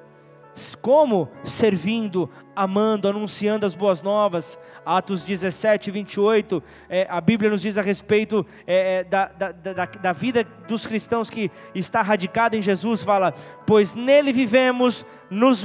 [0.82, 1.28] Como?
[1.45, 4.59] Servindo, amando, anunciando as boas novas.
[4.84, 9.84] Atos 17, 28, é, a Bíblia nos diz a respeito é, é da, da, da,
[9.86, 13.32] da vida dos cristãos que está radicada em Jesus, fala,
[13.66, 15.64] pois nele vivemos, nos,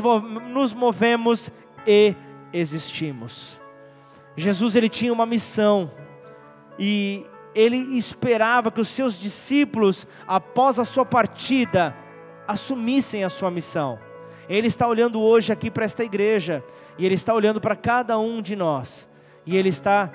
[0.50, 1.52] nos movemos
[1.86, 2.16] e
[2.54, 3.60] existimos.
[4.38, 5.92] Jesus ele tinha uma missão
[6.78, 11.96] e ele esperava que os seus discípulos, após a sua partida,
[12.48, 14.00] assumissem a sua missão.
[14.48, 16.64] Ele está olhando hoje aqui para esta igreja,
[16.98, 19.10] e Ele está olhando para cada um de nós,
[19.46, 20.12] e Ele está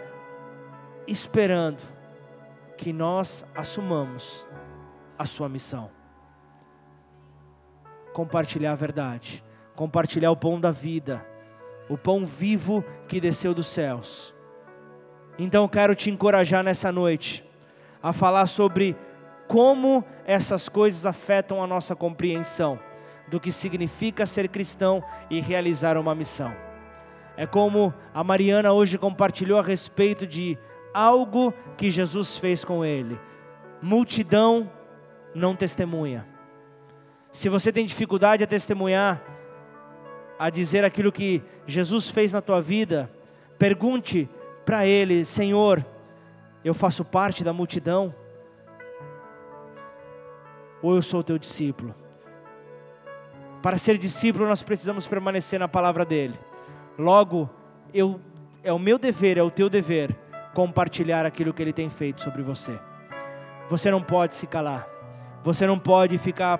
[1.06, 1.80] esperando
[2.76, 4.46] que nós assumamos
[5.18, 5.90] a Sua missão.
[8.12, 11.24] Compartilhar a verdade, compartilhar o pão da vida,
[11.88, 14.34] o pão vivo que desceu dos céus.
[15.38, 17.44] Então quero te encorajar nessa noite
[18.02, 18.96] a falar sobre
[19.50, 22.78] como essas coisas afetam a nossa compreensão
[23.26, 26.54] do que significa ser cristão e realizar uma missão.
[27.36, 30.56] É como a Mariana hoje compartilhou a respeito de
[30.94, 33.18] algo que Jesus fez com ele.
[33.82, 34.70] Multidão
[35.34, 36.24] não testemunha.
[37.32, 39.20] Se você tem dificuldade a testemunhar,
[40.38, 43.10] a dizer aquilo que Jesus fez na tua vida,
[43.58, 44.30] pergunte
[44.64, 45.84] para ele: Senhor,
[46.64, 48.14] eu faço parte da multidão?
[50.82, 51.94] Ou eu sou teu discípulo?
[53.62, 56.38] Para ser discípulo, nós precisamos permanecer na palavra dele.
[56.98, 57.48] Logo,
[57.92, 58.20] eu,
[58.62, 60.16] é o meu dever, é o teu dever,
[60.54, 62.78] compartilhar aquilo que ele tem feito sobre você.
[63.68, 64.88] Você não pode se calar.
[65.42, 66.58] Você não pode ficar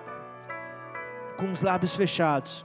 [1.36, 2.64] com os lábios fechados.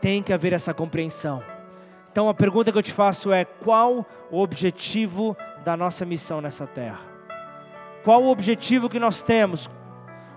[0.00, 1.42] Tem que haver essa compreensão.
[2.10, 6.66] Então a pergunta que eu te faço é: qual o objetivo da nossa missão nessa
[6.66, 7.00] terra?
[8.04, 9.68] Qual o objetivo que nós temos?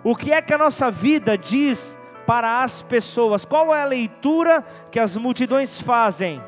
[0.04, 3.46] O que é que a nossa vida diz para as pessoas.
[3.46, 6.42] Qual é a leitura que as multidões fazem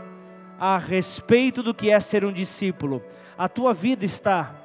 [0.60, 3.04] a respeito do que é ser um discípulo?
[3.38, 4.56] A tua vida está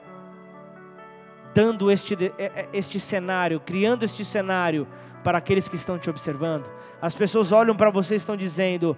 [1.55, 4.87] dando este, é, é, este cenário, criando este cenário
[5.25, 6.71] para aqueles que estão te observando.
[7.01, 8.97] As pessoas olham para você e estão dizendo: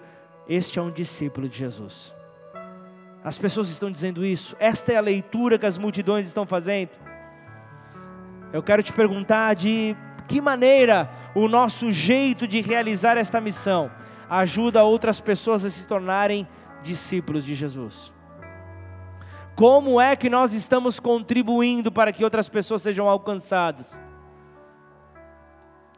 [0.49, 2.15] Este é um discípulo de Jesus.
[3.23, 4.57] As pessoas estão dizendo isso.
[4.59, 6.91] Esta é a leitura que as multidões estão fazendo.
[8.53, 9.97] Eu quero te perguntar de
[10.27, 13.91] que maneira o nosso jeito de realizar esta missão
[14.29, 16.47] ajuda outras pessoas a se tornarem
[16.83, 18.13] discípulos de Jesus?
[19.55, 23.99] Como é que nós estamos contribuindo para que outras pessoas sejam alcançadas?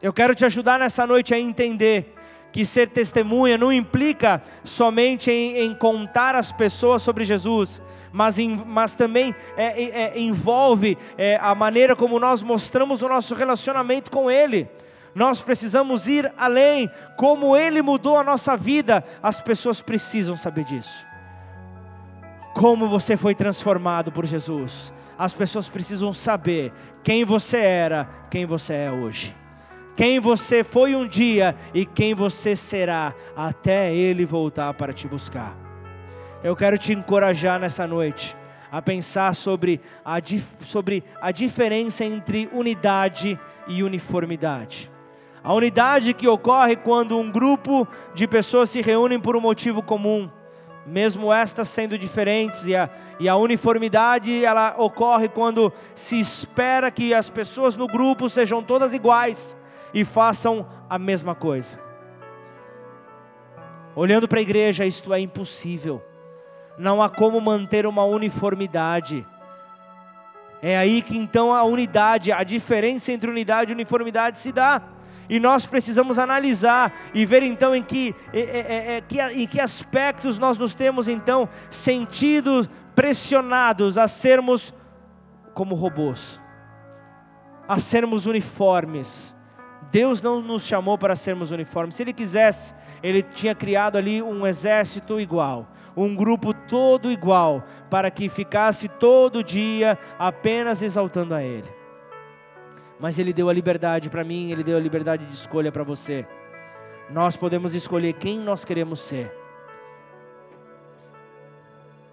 [0.00, 2.14] Eu quero te ajudar nessa noite a entender
[2.50, 7.80] que ser testemunha não implica somente em, em contar às pessoas sobre Jesus,
[8.12, 13.34] mas, em, mas também é, é, envolve é, a maneira como nós mostramos o nosso
[13.34, 14.68] relacionamento com Ele.
[15.14, 21.06] Nós precisamos ir além, como Ele mudou a nossa vida, as pessoas precisam saber disso.
[22.54, 28.74] Como você foi transformado por Jesus, as pessoas precisam saber quem você era, quem você
[28.74, 29.34] é hoje
[29.94, 35.61] quem você foi um dia e quem você será até Ele voltar para te buscar.
[36.45, 38.36] Eu quero te encorajar nessa noite
[38.70, 40.16] a pensar sobre a,
[40.62, 43.38] sobre a diferença entre unidade
[43.68, 44.90] e uniformidade.
[45.45, 50.28] A unidade que ocorre quando um grupo de pessoas se reúnem por um motivo comum,
[50.84, 52.90] mesmo estas sendo diferentes, e a,
[53.20, 58.95] e a uniformidade ela ocorre quando se espera que as pessoas no grupo sejam todas
[58.95, 59.57] iguais
[59.95, 61.78] e façam a mesma coisa.
[63.95, 66.03] Olhando para a igreja, isto é impossível.
[66.78, 69.26] Não há como manter uma uniformidade.
[70.60, 74.82] É aí que então a unidade, a diferença entre unidade e uniformidade se dá.
[75.28, 80.38] E nós precisamos analisar e ver então em que, é, é, é, em que aspectos
[80.38, 84.74] nós nos temos então sentido pressionados a sermos
[85.54, 86.40] como robôs,
[87.68, 89.34] a sermos uniformes
[89.92, 91.94] Deus não nos chamou para sermos uniformes.
[91.94, 98.11] Se Ele quisesse, Ele tinha criado ali um exército igual, um grupo todo igual, para
[98.11, 101.68] que ficasse todo dia apenas exaltando a Ele.
[102.99, 106.26] Mas Ele deu a liberdade para mim, Ele deu a liberdade de escolha para você.
[107.11, 109.32] Nós podemos escolher quem nós queremos ser.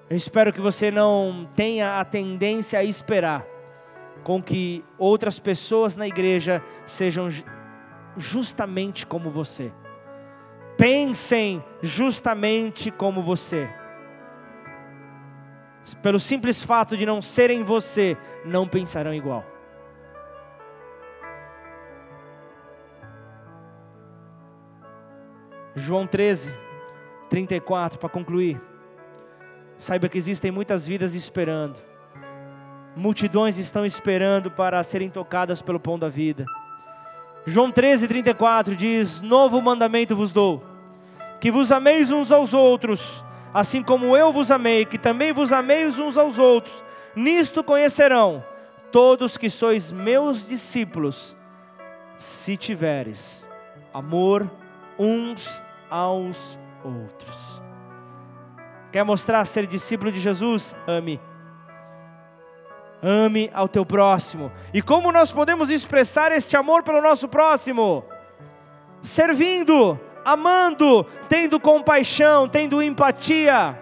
[0.10, 3.46] Eu espero que você não tenha a tendência a esperar
[4.24, 7.30] com que outras pessoas na igreja sejam
[8.18, 9.72] justamente como você.
[10.80, 13.70] Pensem justamente como você.
[16.02, 18.16] Pelo simples fato de não serem você,
[18.46, 19.44] não pensarão igual.
[25.76, 26.54] João 13,
[27.30, 28.62] 34, para concluir.
[29.78, 31.76] Saiba que existem muitas vidas esperando.
[32.96, 36.46] Multidões estão esperando para serem tocadas pelo pão da vida.
[37.46, 40.69] João 13, 34 diz: Novo mandamento vos dou,
[41.40, 43.24] que vos ameis uns aos outros,
[43.54, 46.84] assim como eu vos amei, que também vos ameis uns aos outros.
[47.16, 48.44] Nisto conhecerão
[48.92, 51.36] todos que sois meus discípulos,
[52.18, 53.48] se tiveres
[53.94, 54.50] amor
[54.98, 57.62] uns aos outros.
[58.92, 60.76] Quer mostrar ser discípulo de Jesus?
[60.88, 61.20] Ame.
[63.02, 64.52] Ame ao teu próximo.
[64.74, 68.04] E como nós podemos expressar este amor pelo nosso próximo?
[69.02, 69.98] Servindo,
[70.32, 73.80] amando, tendo compaixão, tendo empatia.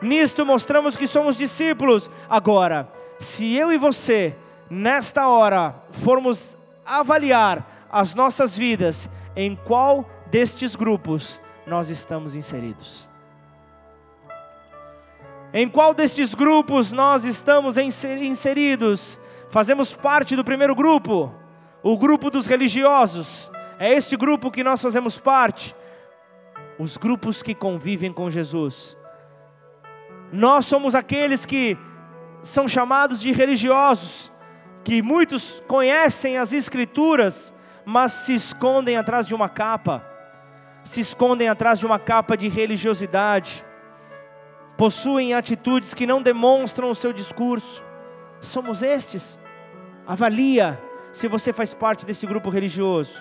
[0.00, 2.10] Nisto mostramos que somos discípulos.
[2.28, 2.88] Agora,
[3.18, 4.36] se eu e você,
[4.70, 6.56] nesta hora, formos
[6.86, 13.08] avaliar as nossas vidas, em qual destes grupos nós estamos inseridos?
[15.52, 19.18] Em qual destes grupos nós estamos inseridos?
[19.50, 21.32] Fazemos parte do primeiro grupo,
[21.82, 23.50] o grupo dos religiosos.
[23.78, 25.74] É este grupo que nós fazemos parte.
[26.78, 28.96] Os grupos que convivem com Jesus.
[30.32, 31.76] Nós somos aqueles que
[32.42, 34.32] são chamados de religiosos,
[34.84, 37.52] que muitos conhecem as Escrituras,
[37.84, 40.04] mas se escondem atrás de uma capa,
[40.84, 43.64] se escondem atrás de uma capa de religiosidade
[44.78, 47.82] possuem atitudes que não demonstram o seu discurso.
[48.40, 49.36] Somos estes.
[50.06, 50.80] Avalia
[51.12, 53.12] se você faz parte desse grupo religioso.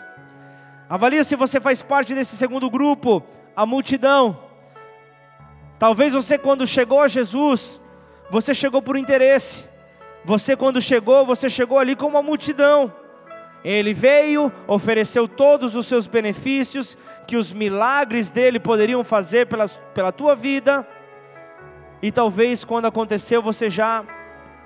[0.90, 3.24] Avalia se você faz parte desse segundo grupo,
[3.56, 4.40] a multidão.
[5.78, 7.80] Talvez você, quando chegou a Jesus,
[8.30, 9.68] você chegou por interesse.
[10.26, 12.94] Você, quando chegou, você chegou ali como uma multidão.
[13.64, 20.12] Ele veio, ofereceu todos os seus benefícios que os milagres dele poderiam fazer pela, pela
[20.12, 20.88] tua vida
[22.02, 24.06] e talvez quando aconteceu você já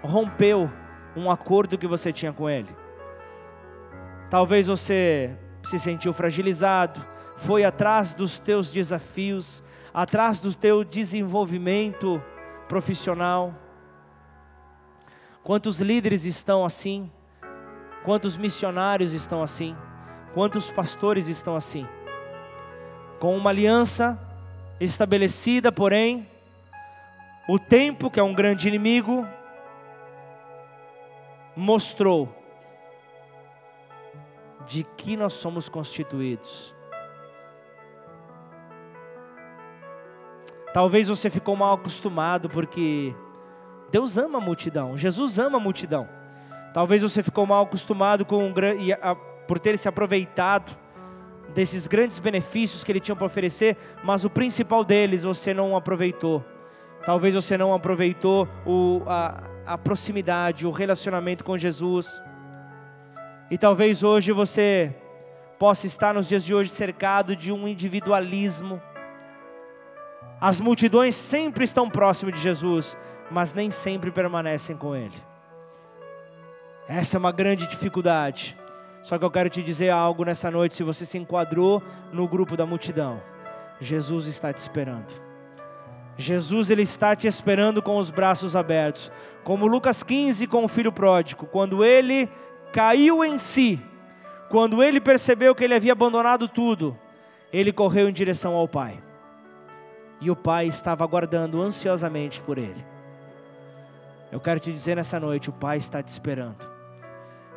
[0.04, 0.70] rompeu
[1.16, 2.70] um acordo que você tinha com Ele.
[4.30, 5.32] Talvez você
[5.64, 7.06] se sentiu fragilizado,
[7.38, 12.22] foi atrás dos teus desafios, atrás do teu desenvolvimento
[12.68, 13.54] profissional.
[15.44, 17.12] Quantos líderes estão assim?
[18.04, 19.76] Quantos missionários estão assim?
[20.34, 21.88] Quantos pastores estão assim?
[23.20, 24.20] Com uma aliança
[24.80, 26.28] estabelecida, porém,
[27.48, 29.28] o tempo, que é um grande inimigo,
[31.56, 32.41] mostrou
[34.66, 36.74] de que nós somos constituídos.
[40.74, 43.14] Talvez você ficou mal acostumado porque
[43.92, 46.08] Deus ama a multidão, Jesus ama a multidão.
[46.74, 48.54] Talvez você ficou mal acostumado com um,
[49.48, 50.78] por ter se aproveitado
[51.54, 56.44] desses grandes benefícios que ele tinha para oferecer, mas o principal deles você não aproveitou.
[57.06, 62.22] Talvez você não aproveitou o, a, a proximidade, o relacionamento com Jesus.
[63.52, 64.96] E talvez hoje você
[65.60, 68.82] possa estar nos dias de hoje cercado de um individualismo.
[70.40, 72.98] As multidões sempre estão próximas de Jesus,
[73.30, 75.18] mas nem sempre permanecem com Ele.
[76.88, 78.58] Essa é uma grande dificuldade.
[79.02, 81.84] Só que eu quero te dizer algo nessa noite: se você se enquadrou
[82.14, 83.22] no grupo da multidão,
[83.82, 85.12] Jesus está te esperando.
[86.18, 89.12] Jesus ele está te esperando com os braços abertos,
[89.44, 92.30] como Lucas 15 com o filho pródigo, quando ele
[92.72, 93.80] caiu em si,
[94.50, 96.98] quando ele percebeu que ele havia abandonado tudo,
[97.52, 99.02] ele correu em direção ao Pai.
[100.20, 102.86] E o Pai estava aguardando ansiosamente por ele.
[104.32, 106.70] Eu quero te dizer nessa noite, o Pai está te esperando.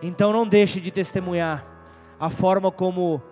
[0.02, 1.64] Então não deixe de testemunhar
[2.18, 3.22] a forma como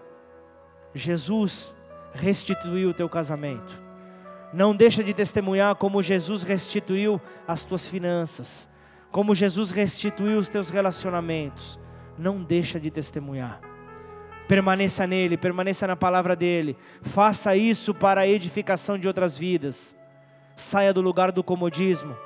[0.95, 1.75] Jesus
[2.15, 3.83] restituiu o teu casamento
[4.53, 8.69] não deixa de testemunhar como Jesus restituiu as tuas finanças,
[9.13, 11.79] como Jesus restituiu os teus relacionamentos.
[12.19, 13.61] Não deixa de testemunhar.
[14.49, 16.77] Permaneça nele, permaneça na palavra dele.
[17.03, 19.95] Faça isso para a edificação de outras vidas.
[20.57, 22.17] Saia do lugar do comodismo,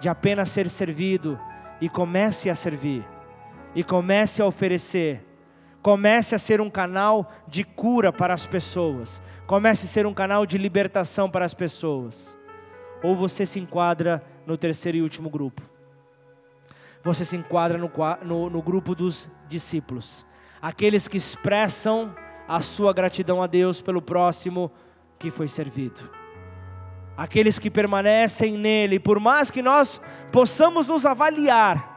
[0.00, 1.38] de apenas ser servido
[1.80, 3.04] e comece a servir.
[3.74, 5.22] E comece a oferecer
[5.84, 9.20] Comece a ser um canal de cura para as pessoas.
[9.46, 12.38] Comece a ser um canal de libertação para as pessoas.
[13.02, 15.73] Ou você se enquadra no terceiro e último grupo.
[17.04, 17.90] Você se enquadra no,
[18.22, 20.26] no, no grupo dos discípulos.
[20.60, 22.14] Aqueles que expressam
[22.48, 24.72] a sua gratidão a Deus pelo próximo
[25.18, 26.10] que foi servido.
[27.16, 30.00] Aqueles que permanecem nele, por mais que nós
[30.32, 31.92] possamos nos avaliar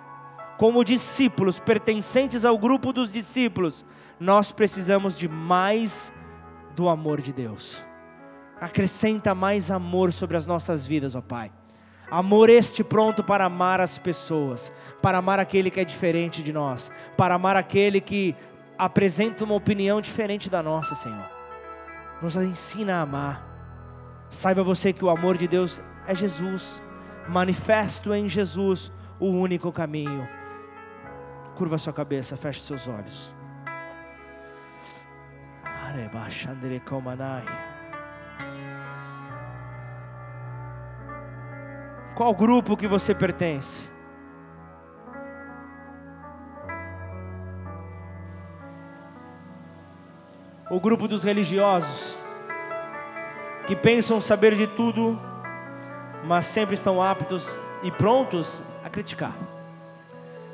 [0.57, 3.85] como discípulos pertencentes ao grupo dos discípulos,
[4.19, 6.13] nós precisamos de mais
[6.75, 7.83] do amor de Deus.
[8.59, 11.51] Acrescenta mais amor sobre as nossas vidas, ó Pai.
[12.09, 14.71] Amor este pronto para amar as pessoas,
[15.01, 18.35] para amar aquele que é diferente de nós, para amar aquele que
[18.77, 21.29] apresenta uma opinião diferente da nossa, Senhor.
[22.21, 23.45] Nos ensina a amar.
[24.29, 26.81] Saiba você que o amor de Deus é Jesus,
[27.27, 30.27] manifesto em Jesus, o único caminho.
[31.55, 33.35] Curva sua cabeça, feche seus olhos.
[42.17, 43.87] Qual grupo que você pertence?
[50.67, 52.17] O grupo dos religiosos,
[53.67, 55.21] que pensam saber de tudo,
[56.23, 59.35] mas sempre estão aptos e prontos a criticar,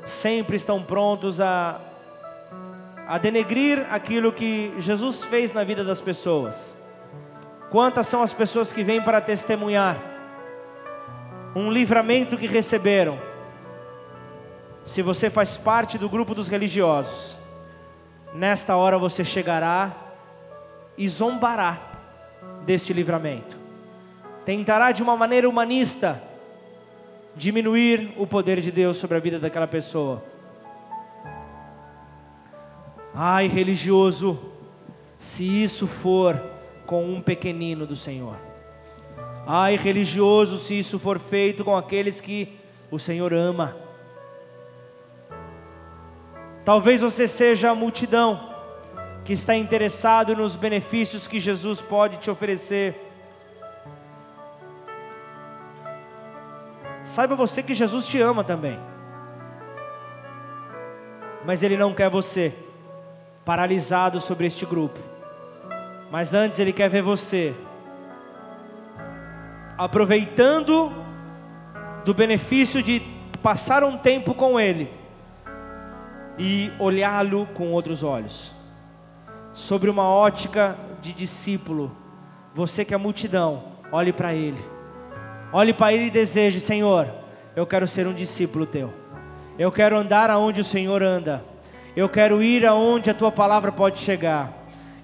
[0.04, 1.80] sempre estão prontos a,
[3.08, 6.76] a denegrir aquilo que Jesus fez na vida das pessoas.
[7.70, 10.13] Quantas são as pessoas que vêm para testemunhar?
[11.54, 13.18] Um livramento que receberam.
[14.84, 17.38] Se você faz parte do grupo dos religiosos,
[18.34, 19.94] nesta hora você chegará
[20.98, 21.80] e zombará
[22.64, 23.56] deste livramento.
[24.44, 26.22] Tentará de uma maneira humanista
[27.36, 30.22] diminuir o poder de Deus sobre a vida daquela pessoa.
[33.14, 34.38] Ai, religioso,
[35.18, 36.40] se isso for
[36.84, 38.36] com um pequenino do Senhor.
[39.46, 42.58] Ai, religioso, se isso for feito com aqueles que
[42.90, 43.76] o Senhor ama.
[46.64, 48.54] Talvez você seja a multidão
[49.22, 52.94] que está interessado nos benefícios que Jesus pode te oferecer.
[57.04, 58.78] Saiba você que Jesus te ama também.
[61.44, 62.54] Mas Ele não quer você
[63.44, 64.98] paralisado sobre este grupo.
[66.10, 67.54] Mas antes Ele quer ver você
[69.76, 70.92] aproveitando
[72.04, 73.00] do benefício de
[73.42, 74.90] passar um tempo com Ele
[76.38, 78.52] e olhá-lo com outros olhos,
[79.52, 81.94] sobre uma ótica de discípulo.
[82.54, 84.62] Você que é multidão, olhe para Ele,
[85.52, 87.08] olhe para Ele e deseje: Senhor,
[87.56, 88.92] eu quero ser um discípulo Teu,
[89.58, 91.44] eu quero andar aonde o Senhor anda,
[91.96, 94.52] eu quero ir aonde a Tua palavra pode chegar,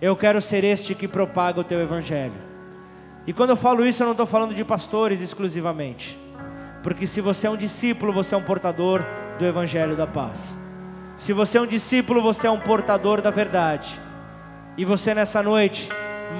[0.00, 2.49] eu quero ser este que propaga o Teu Evangelho.
[3.26, 6.18] E quando eu falo isso, eu não estou falando de pastores exclusivamente.
[6.82, 9.04] Porque se você é um discípulo, você é um portador
[9.38, 10.56] do Evangelho da Paz.
[11.16, 14.00] Se você é um discípulo, você é um portador da verdade.
[14.76, 15.90] E você nessa noite,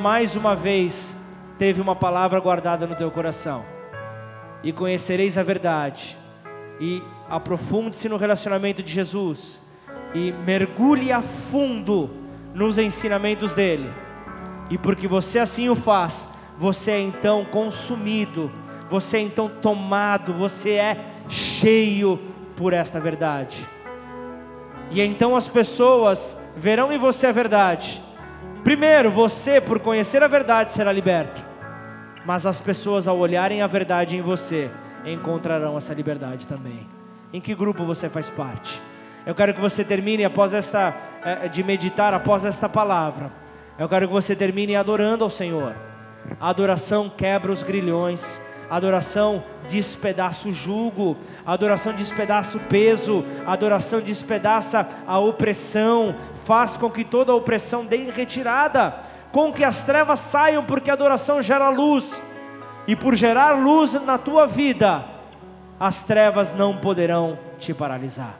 [0.01, 1.15] mais uma vez,
[1.59, 3.65] teve uma palavra guardada no teu coração.
[4.63, 6.17] E conhecereis a verdade.
[6.81, 9.61] E aprofunde-se no relacionamento de Jesus.
[10.15, 12.11] E mergulhe a fundo
[12.55, 13.93] nos ensinamentos dele.
[14.71, 16.29] E porque você assim o faz,
[16.61, 18.53] você é então consumido,
[18.91, 22.21] você é então tomado, você é cheio
[22.55, 23.67] por esta verdade.
[24.91, 28.03] E então as pessoas verão em você a verdade.
[28.63, 31.41] Primeiro, você, por conhecer a verdade, será liberto.
[32.27, 34.71] Mas as pessoas, ao olharem a verdade em você,
[35.07, 36.87] encontrarão essa liberdade também.
[37.33, 38.83] Em que grupo você faz parte?
[39.25, 43.33] Eu quero que você termine após esta eh, de meditar após esta palavra.
[43.79, 45.75] Eu quero que você termine adorando ao Senhor.
[46.39, 48.41] A adoração quebra os grilhões.
[48.71, 56.15] A adoração despedaça o jugo, a adoração despedaça o peso, a adoração despedaça a opressão,
[56.45, 58.95] faz com que toda a opressão dê retirada,
[59.33, 62.23] com que as trevas saiam, porque a adoração gera luz,
[62.87, 65.05] e por gerar luz na tua vida,
[65.81, 68.39] as trevas não poderão te paralisar.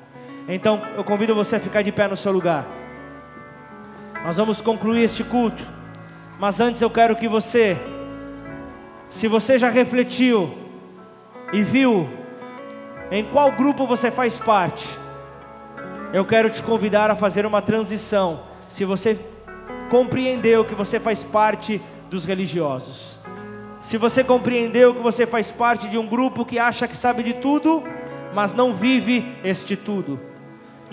[0.49, 2.65] Então eu convido você a ficar de pé no seu lugar.
[4.25, 5.80] Nós vamos concluir este culto.
[6.41, 7.77] Mas antes eu quero que você,
[9.11, 10.51] se você já refletiu
[11.53, 12.09] e viu
[13.11, 14.89] em qual grupo você faz parte,
[16.15, 18.45] eu quero te convidar a fazer uma transição.
[18.69, 19.19] Se você
[19.91, 23.19] compreendeu que você faz parte dos religiosos,
[23.79, 27.35] se você compreendeu que você faz parte de um grupo que acha que sabe de
[27.35, 27.85] tudo,
[28.33, 30.19] mas não vive este tudo,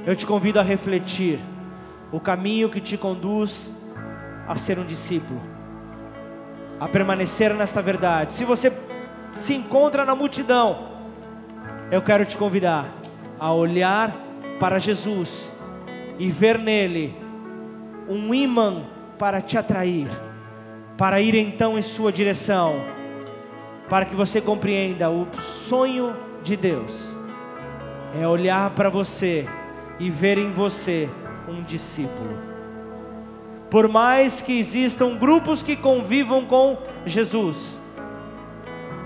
[0.05, 1.39] eu te convido a refletir
[2.11, 3.76] o caminho que te conduz
[4.47, 5.41] a ser um discípulo,
[6.79, 8.33] a permanecer nesta verdade.
[8.33, 8.71] Se você
[9.33, 10.89] se encontra na multidão,
[11.91, 12.85] eu quero te convidar
[13.39, 14.15] a olhar
[14.59, 15.51] para Jesus
[16.17, 17.15] e ver nele
[18.07, 18.83] um imã
[19.19, 20.07] para te atrair,
[20.97, 22.81] para ir então em sua direção,
[23.89, 27.17] para que você compreenda o sonho de Deus
[28.15, 29.47] é olhar para você
[29.99, 31.09] e ver em você
[31.47, 32.46] um discípulo.
[33.69, 37.79] Por mais que existam grupos que convivam com Jesus,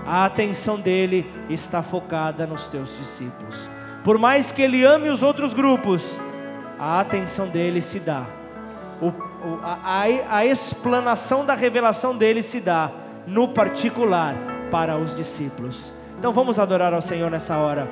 [0.06, 3.68] a atenção dele está focada nos teus discípulos.
[4.04, 6.20] Por mais que ele ame os outros grupos,
[6.78, 8.24] a atenção dele se dá.
[9.00, 12.90] O, o, a, a explanação da revelação dele se dá
[13.26, 14.36] no particular
[14.70, 15.92] para os discípulos.
[16.18, 17.88] Então vamos adorar ao Senhor nessa hora.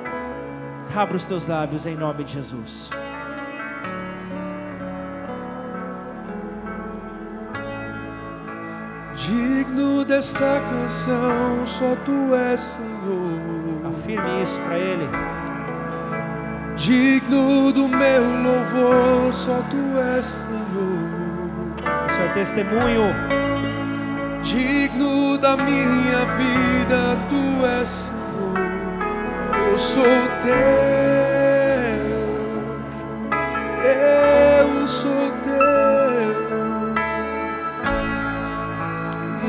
[0.95, 2.89] Abra os teus lábios em nome de Jesus.
[9.21, 13.91] Digno dessa canção, só tu és Senhor.
[13.91, 15.07] Afirme isso para Ele.
[16.75, 21.11] Digno do meu louvor, só tu és Senhor.
[22.07, 23.13] Isso é testemunho.
[24.41, 28.57] Digno da minha vida, tu és Senhor.
[29.69, 30.03] Eu sou
[30.41, 30.55] teu.
[33.83, 35.40] Eu sou teu.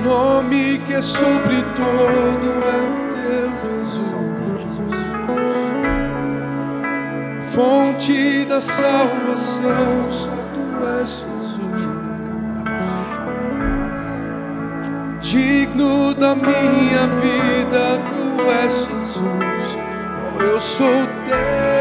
[0.02, 2.80] Nome que é sobre todo é
[3.14, 4.12] teu Jesus.
[7.52, 10.64] Fonte da salvação, só tu
[10.98, 11.82] és Jesus.
[15.20, 19.78] Digno da minha vida, tu és Jesus.
[20.36, 21.71] Oh, eu sou teu.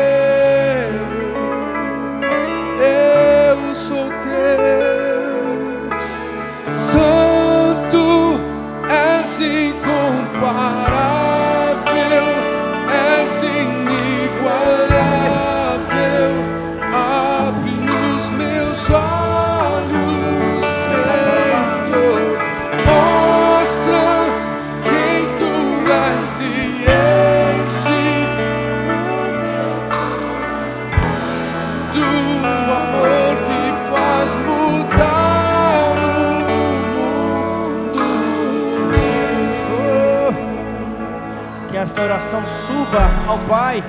[42.92, 43.84] Suba ao Pai.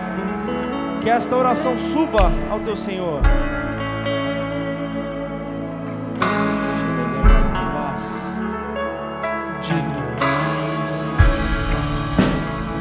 [1.01, 3.21] Que esta oração suba ao teu Senhor.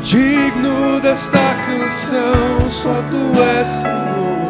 [0.02, 1.00] Digno.
[1.02, 4.42] Desta canção, só tu és Senhor.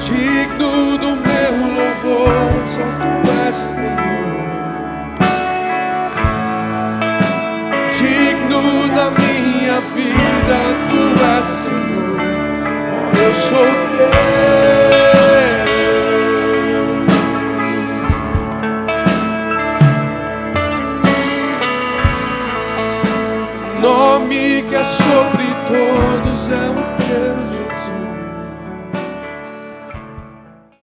[0.00, 2.95] Digno do meu louvor, só
[11.42, 12.16] Senhor.
[13.22, 13.64] Eu sou
[13.96, 14.55] teu.